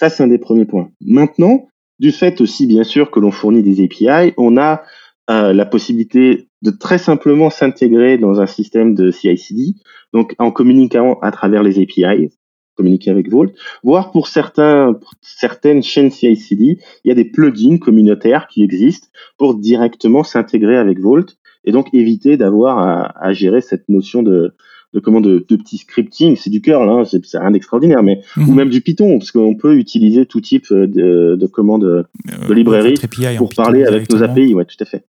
[0.00, 0.90] Ça, c'est un des premiers points.
[1.00, 4.82] Maintenant, du fait aussi, bien sûr, que l'on fournit des API, on a
[5.28, 9.74] la possibilité de très simplement s'intégrer dans un système de CI/CD,
[10.12, 12.30] donc en communiquant à travers les API,
[12.76, 17.78] communiquer avec Vault, voire pour certains, pour certaines chaînes CI/CD, il y a des plugins
[17.78, 19.08] communautaires qui existent
[19.38, 21.26] pour directement s'intégrer avec Vault
[21.64, 24.54] et donc éviter d'avoir à, à gérer cette notion de,
[24.94, 26.36] de comment de, de petit scripting.
[26.36, 28.54] C'est du curl, hein, c'est rien d'extraordinaire, mais ou Mhm.
[28.54, 32.52] même du Python, parce qu'on peut utiliser tout type euh, de, de commandes Euh, de
[32.54, 32.94] librairie
[33.38, 34.22] pour Python parler avec nos.
[34.22, 34.54] API.
[34.54, 35.04] Ouais, tout à fait.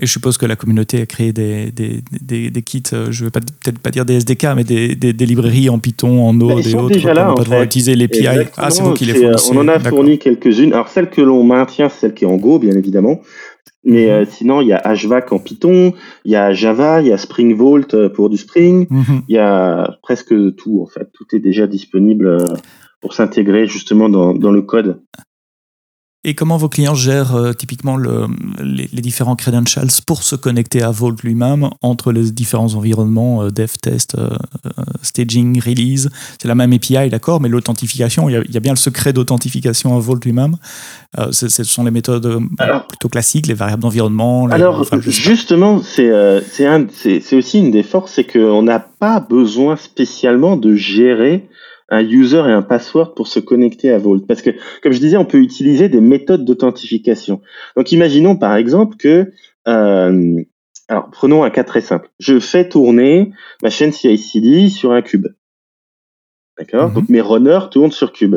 [0.00, 3.24] Et je suppose que la communauté a créé des, des, des, des kits, euh, je
[3.24, 6.34] ne vais peut-être pas dire des SDK, mais des, des, des librairies en Python, en
[6.34, 6.88] Node Bah, et autres.
[6.92, 7.64] déjà là, pour fait.
[7.64, 8.26] utiliser les API.
[8.58, 9.52] Ah, c'est vous qui les euh, fournissez.
[9.56, 10.74] On en a fourni quelques-unes.
[10.74, 13.20] Alors, celle que l'on maintient, c'est celle qui est en Go, bien évidemment.
[13.84, 14.10] Mais Mhm.
[14.10, 15.94] euh, sinon, il y a HVAC en Python,
[16.26, 19.22] il y a Java, il y a Spring Vault euh, pour du Spring, Mhm.
[19.28, 21.08] il y a presque tout, en fait.
[21.14, 22.36] Tout est déjà disponible
[23.00, 25.00] pour s'intégrer justement dans, dans le code.
[26.28, 28.26] Et comment vos clients gèrent euh, typiquement le,
[28.60, 33.50] les, les différents credentials pour se connecter à Vault lui-même entre les différents environnements, euh,
[33.52, 34.30] dev, test, euh,
[34.66, 36.10] euh, staging, release?
[36.42, 38.76] C'est la même API, d'accord, mais l'authentification, il y, a, il y a bien le
[38.76, 40.56] secret d'authentification à Vault lui-même.
[41.18, 44.48] Euh, ce sont les méthodes euh, Alors- plutôt classiques, les variables d'environnement.
[44.48, 46.86] Alors, enfin, justement, c'est euh, un-
[47.38, 51.46] aussi une des forces, c'est qu'on n'a pas besoin spécialement de gérer
[51.88, 54.20] un user et un password pour se connecter à Vault.
[54.26, 54.50] Parce que,
[54.82, 57.40] comme je disais, on peut utiliser des méthodes d'authentification.
[57.76, 59.30] Donc, imaginons par exemple que,
[59.68, 60.42] euh,
[60.88, 62.08] alors prenons un cas très simple.
[62.18, 65.26] Je fais tourner ma chaîne CI/CD sur un cube.
[66.58, 66.88] D'accord?
[66.88, 66.94] Mhm.
[66.94, 68.36] Donc, mes runners tournent sur cube.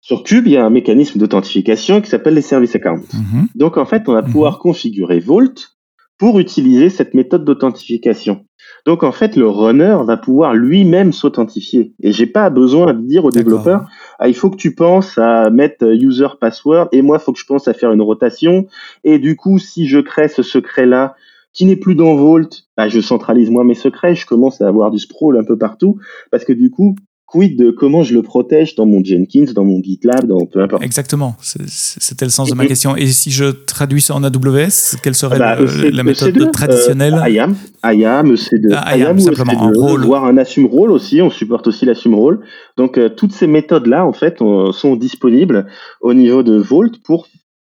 [0.00, 3.04] Sur cube, il y a un mécanisme d'authentification qui s'appelle les service accounts.
[3.14, 3.46] Mhm.
[3.54, 4.32] Donc en fait, on va Mhm.
[4.32, 5.76] pouvoir configurer Vault
[6.18, 8.44] pour utiliser cette méthode d'authentification.
[8.86, 11.92] Donc en fait, le runner va pouvoir lui-même s'authentifier.
[12.02, 13.86] Et j'ai pas besoin de dire au développeur,
[14.18, 17.32] ah, il faut que tu penses à mettre euh, user password et moi, il faut
[17.32, 18.66] que je pense à faire une rotation.
[19.04, 21.14] Et du coup, si je crée ce secret-là
[21.52, 24.90] qui n'est plus dans Vault, bah, je centralise moi mes secrets, je commence à avoir
[24.90, 25.98] du sprawl un peu partout
[26.30, 26.94] parce que du coup,
[27.30, 30.82] quid de comment je le protège dans mon Jenkins, dans mon GitLab, dans peu importe.
[30.82, 32.96] Exactement, c'était le sens de ma question.
[32.96, 36.50] Et si je traduis ça en AWS, quelle serait Bah, le- EC- la méthode EC2,
[36.50, 40.04] traditionnelle euh, IAM, IAM, EC2, Ah, IAM, ou simplement, EC2, un rôle.
[40.04, 42.40] voire un assume rôle aussi, on supporte aussi l'assume rôle.
[42.76, 45.66] Donc euh, toutes ces méthodes-là, en fait, on- sont disponibles
[46.00, 47.28] au niveau de Vault pour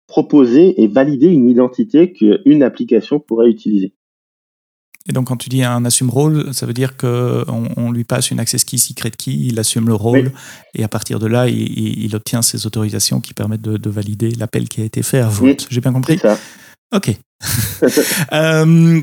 [0.08, 3.94] proposer et valider une identité qu'une application pourrait utiliser.
[5.10, 7.46] Et donc, quand tu dis un assume rôle, ça veut dire qu'on
[7.78, 10.42] on lui passe une access key, secret key, il assume le rôle, Oui.
[10.76, 13.90] et à partir de là, il, il- il obtient ces autorisations qui permettent de, de
[13.90, 15.46] valider l'appel qui a été fait à Vault.
[15.46, 15.58] Oui.
[15.70, 16.18] J'ai bien compris?
[16.20, 16.38] ça.
[16.96, 17.16] Ok.
[18.34, 19.02] Euh,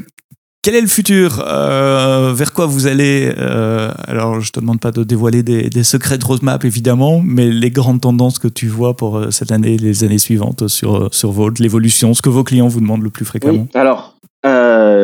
[0.63, 1.43] quel est le futur?
[1.47, 3.33] Euh, Vers quoi vous allez?
[3.37, 7.51] Euh, Alors, je te demande pas de dévoiler des, des secrets de roadmap, évidemment, mais
[7.51, 11.33] les grandes tendances que tu vois pour cette année et les années suivantes sur, sur
[11.33, 13.69] Vault, l'évolution, ce que vos clients vous demandent le plus fréquemment.
[13.73, 13.79] Oui.
[13.79, 14.14] Alors,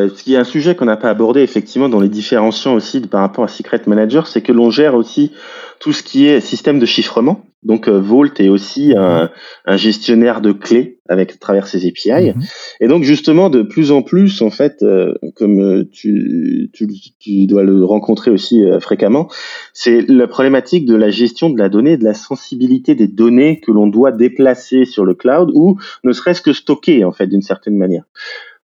[0.00, 3.00] euh, ce qui est un sujet qu'on n'a pas abordé effectivement dans les différenciants aussi
[3.00, 5.32] par rapport à Secret Manager, c'est que l'on gère aussi
[5.80, 7.42] tout ce qui est système de chiffrement.
[7.62, 9.30] Donc euh, Vault est aussi un,
[9.66, 12.32] un gestionnaire de clés avec à travers ses API.
[12.32, 12.42] Mhm.
[12.80, 16.86] Et donc justement de plus en plus en fait, euh, comme tu, tu,
[17.18, 19.28] tu dois le rencontrer aussi euh, fréquemment,
[19.72, 23.72] c'est la problématique de la gestion de la donnée, de la sensibilité des données que
[23.72, 27.76] l'on doit déplacer sur le cloud ou ne serait-ce que stocker en fait d'une certaine
[27.76, 28.04] manière.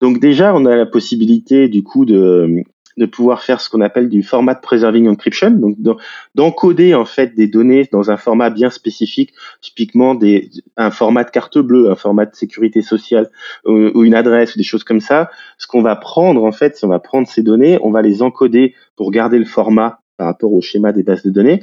[0.00, 2.62] Donc déjà, on a la possibilité du coup de,
[3.12, 5.96] pouvoir faire ce qu'on appelle du format preserving encryption, donc d'en-
[6.34, 10.18] d'encoder en fait des données dans un format bien spécifique, typiquement
[10.76, 13.30] un format de carte bleue, un format de sécurité sociale
[13.66, 15.30] ou, une adresse ou des choses comme ça.
[15.58, 18.22] Ce qu'on va prendre en fait, si on va prendre ces données, on va les
[18.22, 21.62] encoder pour garder le format par rapport au schéma des bases de données.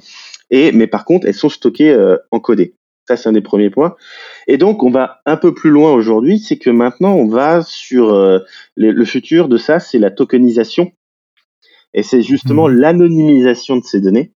[0.52, 1.98] Et mais par contre, elles sont stockées
[2.32, 2.76] encodées.
[3.08, 3.96] Ça, c'est un des premiers points.
[4.48, 8.42] Et donc, on va un peu plus loin aujourd'hui, c'est que maintenant, on va sur
[8.76, 10.92] le futur de ça, c'est la tokenisation.
[11.94, 12.74] Et c'est justement mmh.
[12.74, 14.34] l'anonymisation de ces données.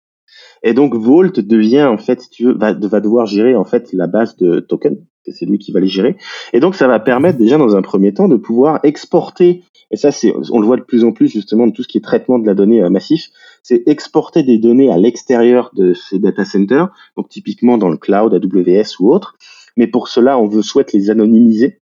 [0.63, 3.93] Et donc Vault devient en fait, si tu veux, va, va devoir gérer en fait
[3.93, 4.97] la base de tokens.
[5.29, 6.15] C'est lui qui va les gérer.
[6.53, 9.63] Et donc ça va permettre déjà dans un premier temps de pouvoir exporter.
[9.91, 11.97] Et ça, c'est, on le voit de plus en plus justement de tout ce qui
[11.97, 13.29] est traitement de la donnée euh, massif.
[13.67, 16.87] C'est exporter des données à l'extérieur de ces data centers.
[17.17, 19.35] Donc typiquement dans le cloud, AWS ou autre.
[19.75, 21.81] Mais pour cela, on veut souhaite les anonymiser.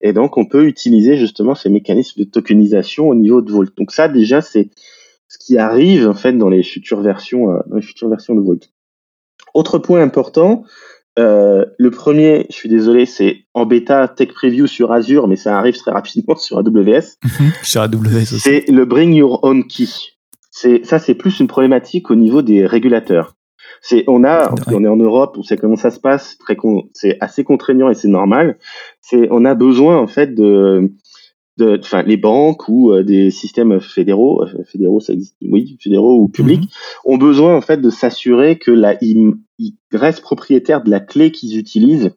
[0.00, 3.66] Et donc, on peut utiliser justement ces mécanismes de tokenisation au niveau de Vault.
[3.76, 4.70] Donc ça, déjà, c'est
[5.26, 8.40] ce qui arrive en fait dans les futures versions, euh, dans les futures versions de
[8.40, 8.60] Vault.
[9.54, 10.62] Autre point important,
[11.18, 15.58] euh, le premier, je suis désolé, c'est en bêta tech preview sur Azure, mais ça
[15.58, 17.18] arrive très rapidement sur AWS.
[17.64, 18.38] Sur AWS aussi.
[18.38, 19.88] C'est le bring your own key.
[20.56, 23.34] C'est ça, c'est plus une problématique au niveau des régulateurs.
[23.82, 26.56] C'est on a, on est en Europe, on sait comment ça se passe, très
[26.92, 28.56] c'est assez contraignant et c'est normal.
[29.00, 30.92] C'est on a besoin en fait de
[31.56, 36.20] de, enfin, les banques ou euh, des systèmes fédéraux, euh, fédéraux, ça existe, oui, fédéraux
[36.20, 37.12] ou publics, mhm.
[37.12, 39.34] ont besoin en fait de s'assurer que la, ils,
[39.92, 42.12] restent propriétaires de la clé qu'ils utilisent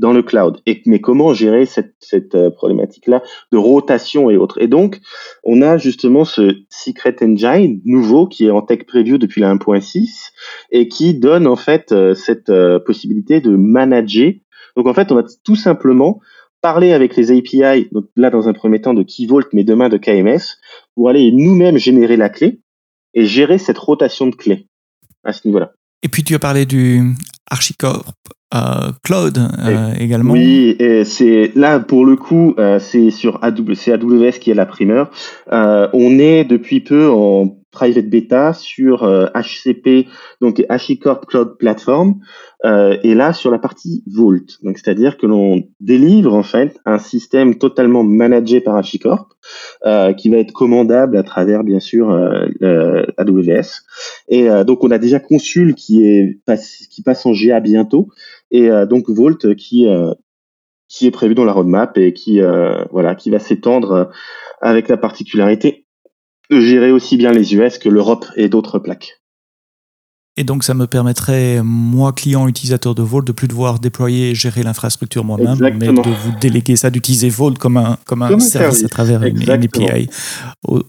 [0.00, 0.60] dans le cloud.
[0.66, 4.60] Et mais comment gérer cette, cette euh, problématique-là de rotation et autres?
[4.60, 5.00] Et donc,
[5.44, 10.30] on a justement ce Secret Engine nouveau qui est en tech preview depuis la 1.6
[10.70, 12.52] et qui donne en fait cette
[12.84, 14.32] possibilité de manager.
[14.76, 16.20] Donc en fait, on va tout simplement
[16.60, 19.96] parler avec les API, donc là dans un premier temps de KeyVault, mais demain de
[19.96, 20.58] KMS,
[20.94, 22.60] pour aller nous-mêmes générer la clé
[23.14, 24.66] et gérer cette rotation de clés
[25.24, 25.72] à ce niveau-là.
[26.02, 27.14] Et puis tu as parlé du
[27.50, 28.14] HashiCorp
[28.52, 30.32] euh, Cloud euh, également.
[30.32, 35.10] Oui, c'est là pour le coup, euh, c'est sur AWS, AWS qui est la primeur.
[35.50, 39.04] on est depuis peu en private beta sur
[39.34, 40.06] HCP,
[40.40, 42.16] donc HashiCorp Cloud Platform,
[42.64, 44.58] et là sur la partie Vault.
[44.62, 49.32] Donc c'est-à-dire que l'on délivre en fait un système totalement managé par HashiCorp,
[50.16, 52.10] qui va être commandable à travers bien sûr
[53.16, 53.82] AWS.
[54.28, 56.40] Et donc on a déjà Consul qui est
[56.90, 58.08] qui passe en GA bientôt
[58.50, 60.12] et euh, donc Volt qui euh,
[60.88, 64.10] qui est prévu dans la roadmap et qui euh, voilà qui va s'étendre
[64.60, 65.86] avec la particularité
[66.50, 69.19] gérer aussi bien les US que l'Europe et d'autres plaques.
[70.40, 74.34] Et donc, ça me permettrait, moi, client utilisateur de Vault, de plus devoir déployer et
[74.34, 78.82] gérer l'infrastructure moi-même, mais de vous déléguer ça, d'utiliser Vault comme un, comme un, service,
[78.82, 80.08] à travers une, API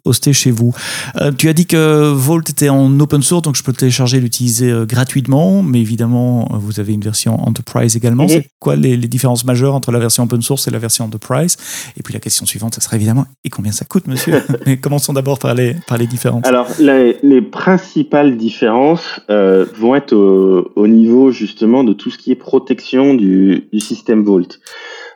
[0.06, 0.74] hosté chez vous.
[1.20, 4.22] Euh, tu as dit que Vault était en open source, donc je peux le télécharger,
[4.22, 8.30] l'utiliser euh, gratuitement, mais évidemment, vous avez une version Enterprise également.
[8.30, 11.58] C'est quoi les, différences majeures entre la version open source et la version Enterprise?
[11.98, 14.42] Et puis la question suivante, ça serait évidemment, et combien ça coûte, monsieur?
[14.66, 16.46] Mais commençons d'abord par les, par les différences.
[16.46, 22.18] Alors, les, les principales différences, euh, euh, vont être au, niveau justement de tout ce
[22.18, 24.60] qui est protection du, système Vault.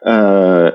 [0.07, 0.71] Euh,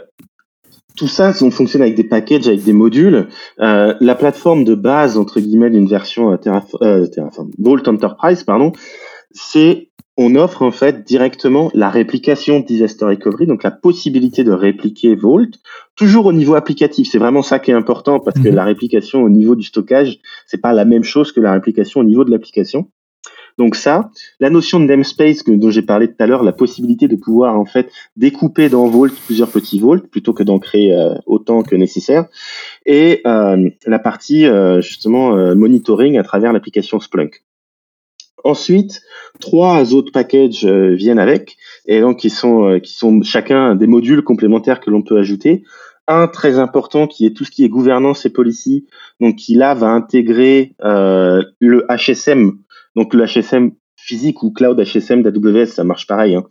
[0.96, 3.28] tout ça, on fonctionne avec des packages, avec des modules.
[3.60, 8.72] Euh, la plateforme de base entre guillemets d'une version Terraform, Vault Enterprise, pardon,
[9.32, 15.14] c'est on offre en fait directement la réplication Disaster Recovery, donc la possibilité de répliquer
[15.14, 15.48] Vault,
[15.96, 17.08] toujours au niveau applicatif.
[17.10, 18.54] C'est vraiment ça qui est important parce que mhm.
[18.54, 22.04] la réplication au niveau du stockage, c'est pas la même chose que la réplication au
[22.04, 22.90] niveau de l'application.
[23.60, 27.08] Donc ça, la notion de namespace que, dont j'ai parlé tout à l'heure, la possibilité
[27.08, 31.12] de pouvoir en fait découper dans Vault plusieurs petits Vault plutôt que d'en créer euh,
[31.26, 32.24] autant que nécessaire,
[32.86, 37.44] et euh, la partie euh, justement monitoring à travers l'application Splunk.
[38.44, 39.02] Ensuite,
[39.40, 44.80] trois autres packages viennent avec, et donc qui sont qui sont chacun des modules complémentaires
[44.80, 45.64] que l'on peut ajouter
[46.08, 48.86] un très important qui est tout ce qui est gouvernance et policy,
[49.20, 52.56] donc qui là va intégrer le HSM
[52.96, 56.34] donc le HSM physique ou cloud HSM d'AWS, ça marche pareil.
[56.34, 56.44] Hein.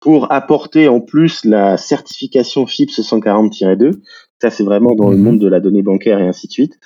[0.00, 3.92] Pour apporter en plus la certification FIPS 140-2,
[4.40, 5.22] ça c'est vraiment dans le mhm.
[5.22, 6.78] monde de la donnée bancaire et ainsi de suite.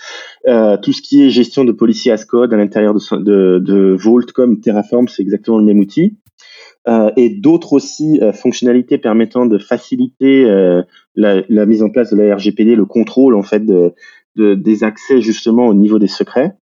[0.48, 4.26] Euh, tout ce qui est gestion de policy as code à l'intérieur de, de, Vault
[4.34, 6.18] comme Terraform, c'est exactement le même outil.
[6.88, 10.44] Euh, et d'autres aussi euh, fonctionnalités permettant de faciliter
[11.14, 13.92] la, la, mise en place de la RGPD, le contrôle en fait de,
[14.36, 16.54] de, des accès justement au niveau des secrets.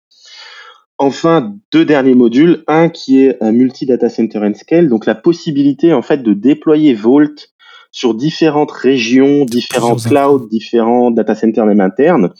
[0.99, 2.63] Enfin, deux derniers modules.
[2.67, 6.93] Un qui est un multi-data center and scale, donc la possibilité en fait de déployer
[6.93, 7.49] Vault
[7.91, 12.31] sur différentes régions, différents clouds, différents data centers même internes,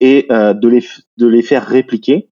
[0.00, 0.84] et euh, de, les,
[1.16, 2.28] de les faire répliquer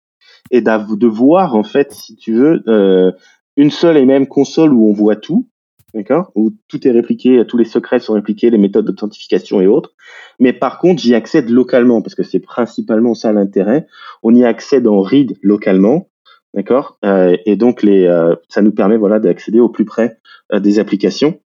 [0.51, 3.11] et de voir en fait, si tu veux, euh,
[3.57, 5.47] une seule et même console où on voit tout,
[5.93, 9.93] d'accord, où tout est répliqué, tous les secrets sont répliqués, les méthodes d'authentification et autres.
[10.39, 13.87] Mais par contre, j'y accède localement parce que c'est principalement ça l'intérêt.
[14.23, 16.09] On y accède en read localement
[16.53, 16.97] d'accord
[17.45, 18.07] Et donc les,
[18.47, 20.17] ça nous permet voilà d'accéder au plus près
[20.53, 21.39] des applications.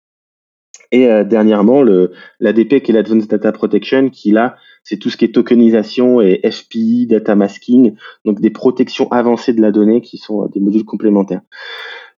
[0.92, 5.26] Et dernièrement, le l'ADP qui est l'Advanced Data Protection, qui là, c'est tout ce qui
[5.26, 10.48] est tokenisation et FPI, data masking, donc des protections avancées de la donnée qui sont
[10.48, 11.42] des modules complémentaires.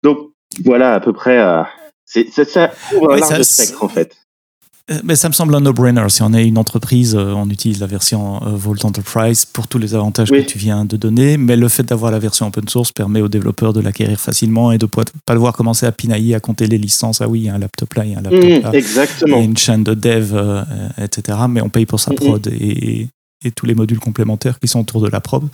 [0.02, 0.32] Donc
[0.64, 1.38] voilà à peu près.
[2.14, 4.14] C'est ça, ça ouvre un large spectre en fait.
[4.90, 6.08] Euh, mais ça me semble un no-brainer.
[6.10, 9.78] Si on est une entreprise, euh, on utilise la version euh, Vault Enterprise pour tous
[9.78, 11.38] les avantages que tu viens de donner.
[11.38, 14.78] Mais le fait d'avoir la version open source permet aux développeurs de l'acquérir facilement et
[14.78, 17.22] de ne pas devoir commencer à pinailler, à compter les licences.
[17.22, 18.70] Ah oui, il y a un laptop là, il y a un laptop mmh, là.
[18.74, 19.36] Exactement.
[19.38, 20.36] Il y a une chaîne de dev,
[20.98, 21.38] etc.
[21.48, 22.16] Mais on paye pour sa mmh, mmh.
[22.16, 22.46] prod.
[22.48, 23.08] Et,
[23.44, 25.44] et tous les modules complémentaires qui sont autour de la prod,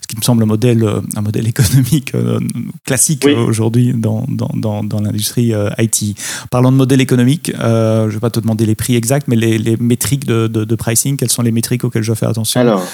[0.00, 2.38] ce qui me semble un modèle, euh, un modèle économique euh,
[2.84, 6.16] classique aujourd'hui dans, dans, dans, l'industrie euh, IT.
[6.50, 9.58] Parlons de modèle économique, je ne vais pas te demander les prix exacts, mais les,
[9.58, 12.84] les métriques de, de, pricing, quelles sont les métriques auxquelles je fais attention Alors,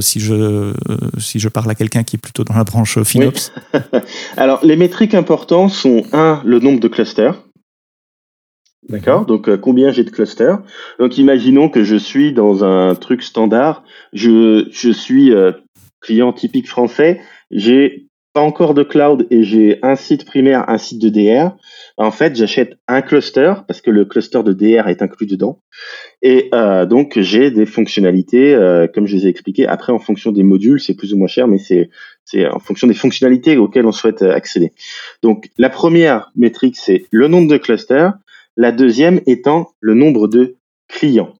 [0.00, 0.72] si, je,
[1.18, 3.52] si je parle à quelqu'un qui est plutôt dans la branche FinOps
[4.36, 7.43] Alors, les métriques importantes sont, un, le nombre de clusters.
[8.88, 10.58] D'accord Donc, euh, combien j'ai de clusters?
[10.98, 13.82] Donc, imaginons que je suis dans un truc standard.
[14.12, 15.52] Je, je suis euh,
[16.00, 17.20] client typique français.
[17.50, 21.56] J'ai pas encore de cloud et j'ai un site primaire, un site de DR.
[21.96, 25.62] En fait, j'achète un cluster parce que le cluster de DR est inclus dedans.
[26.20, 28.58] Et euh, donc, j'ai des fonctionnalités,
[28.92, 29.68] comme je les ai expliquées.
[29.68, 31.90] Après, en fonction des modules, c'est plus ou moins cher, mais c'est
[32.24, 34.72] c'est en fonction des fonctionnalités auxquelles on souhaite accéder.
[35.22, 38.14] Donc, la première métrique, c'est le nombre de clusters.
[38.56, 40.56] La deuxième étant le nombre de
[40.88, 41.34] clients.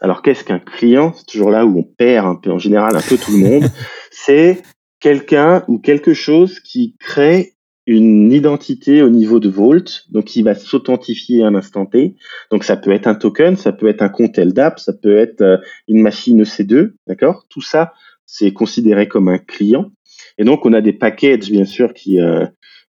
[0.00, 1.12] Alors qu'est-ce qu'un client?
[1.16, 3.70] C'est toujours là où on perd un peu en général un peu tout le monde.
[4.10, 4.62] C'est
[5.00, 7.54] quelqu'un ou quelque chose qui crée
[7.86, 12.16] une identité au niveau de Vault, donc qui va s'authentifier à un instant T.
[12.50, 15.40] Donc ça peut être un token, ça peut être un compte LDAP, ça peut être
[15.40, 15.56] euh,
[15.88, 17.46] une machine EC2, d'accord?
[17.48, 17.94] Tout ça,
[18.26, 19.90] c'est considéré comme un client.
[20.36, 22.44] Et donc on a des packages bien sûr qui euh,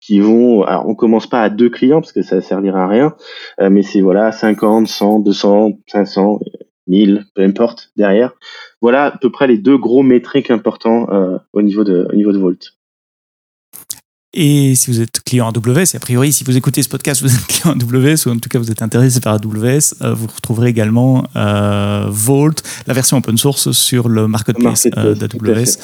[0.05, 3.15] qui vont, alors on commence pas à deux clients parce que ça servira à rien,
[3.61, 6.39] euh, mais c'est voilà 50, 100, 200, 500,
[6.87, 8.33] 1000, peu importe derrière.
[8.81, 12.33] Voilà à peu près les deux gros métriques importants euh, au niveau de au niveau
[12.33, 12.73] de Volt.
[14.35, 17.33] Et si vous êtes client AWS, et a priori, si vous écoutez ce podcast, vous
[17.33, 20.69] êtes client AWS, ou en tout cas vous êtes intéressé par AWS, euh, vous retrouverez
[20.69, 22.55] également euh, Vault,
[22.87, 25.77] la version open source sur le marketplace, euh, d'AWS,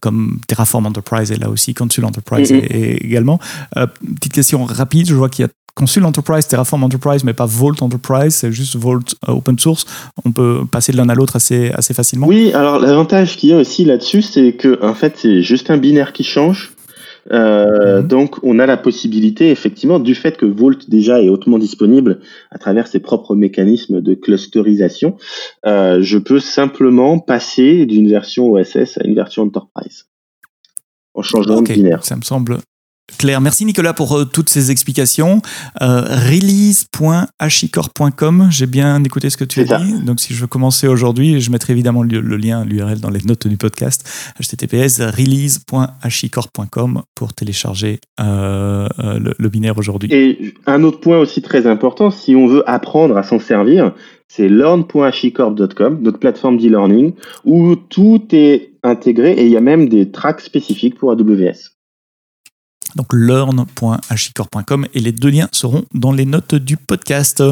[0.00, 3.04] comme Terraform Enterprise est là aussi, Consul Enterprise mm-hmm.
[3.04, 3.38] également.
[3.74, 7.74] petite question rapide, je vois qu'il y a Consul Enterprise, Terraform Enterprise, mais pas Vault
[7.82, 9.84] Enterprise, c'est juste Vault Open Source.
[10.24, 12.28] On peut passer de l'un à l'autre assez, assez facilement.
[12.28, 15.76] Oui, alors l'avantage qu'il y a aussi là-dessus, c'est que en fait, c'est juste un
[15.76, 16.73] binaire qui change.
[17.32, 18.08] Euh, mhm.
[18.08, 22.20] Donc, on a la possibilité, effectivement, du fait que Vault déjà est hautement disponible
[22.50, 25.16] à travers ses propres mécanismes de clusterisation,
[25.66, 30.06] euh, je peux simplement passer d'une version OSS à une version Enterprise
[31.14, 32.04] en changeant de binaire.
[32.04, 32.58] Ça me semble
[33.18, 35.42] Claire, merci Nicolas pour euh, toutes ces explications.
[35.82, 36.04] Euh,
[38.50, 40.02] j'ai bien écouté ce que tu as dit.
[40.04, 43.46] Donc si je veux commencer aujourd'hui, je mettrai évidemment le, lien, l'URL dans les notes
[43.46, 44.08] du podcast.
[44.40, 48.88] https release.hachycore.com pour télécharger euh,
[49.38, 50.08] le, binaire aujourd'hui.
[50.10, 53.92] Et un autre point aussi très important, si on veut apprendre à s'en servir,
[54.28, 57.12] c'est learn.hachycorp.com, notre plateforme d'e-learning,
[57.44, 61.73] où tout est intégré et il y a même des tracks spécifiques pour AWS
[62.96, 67.42] donc learn.hicor.com et les deux liens seront dans les notes du podcast.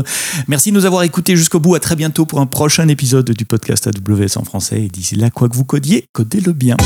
[0.49, 1.74] Merci de nous avoir écoutés jusqu'au bout.
[1.74, 4.83] À très bientôt pour un prochain épisode du podcast AWS en français.
[4.83, 6.76] Et d'ici là, quoi que vous codiez, codez-le bien.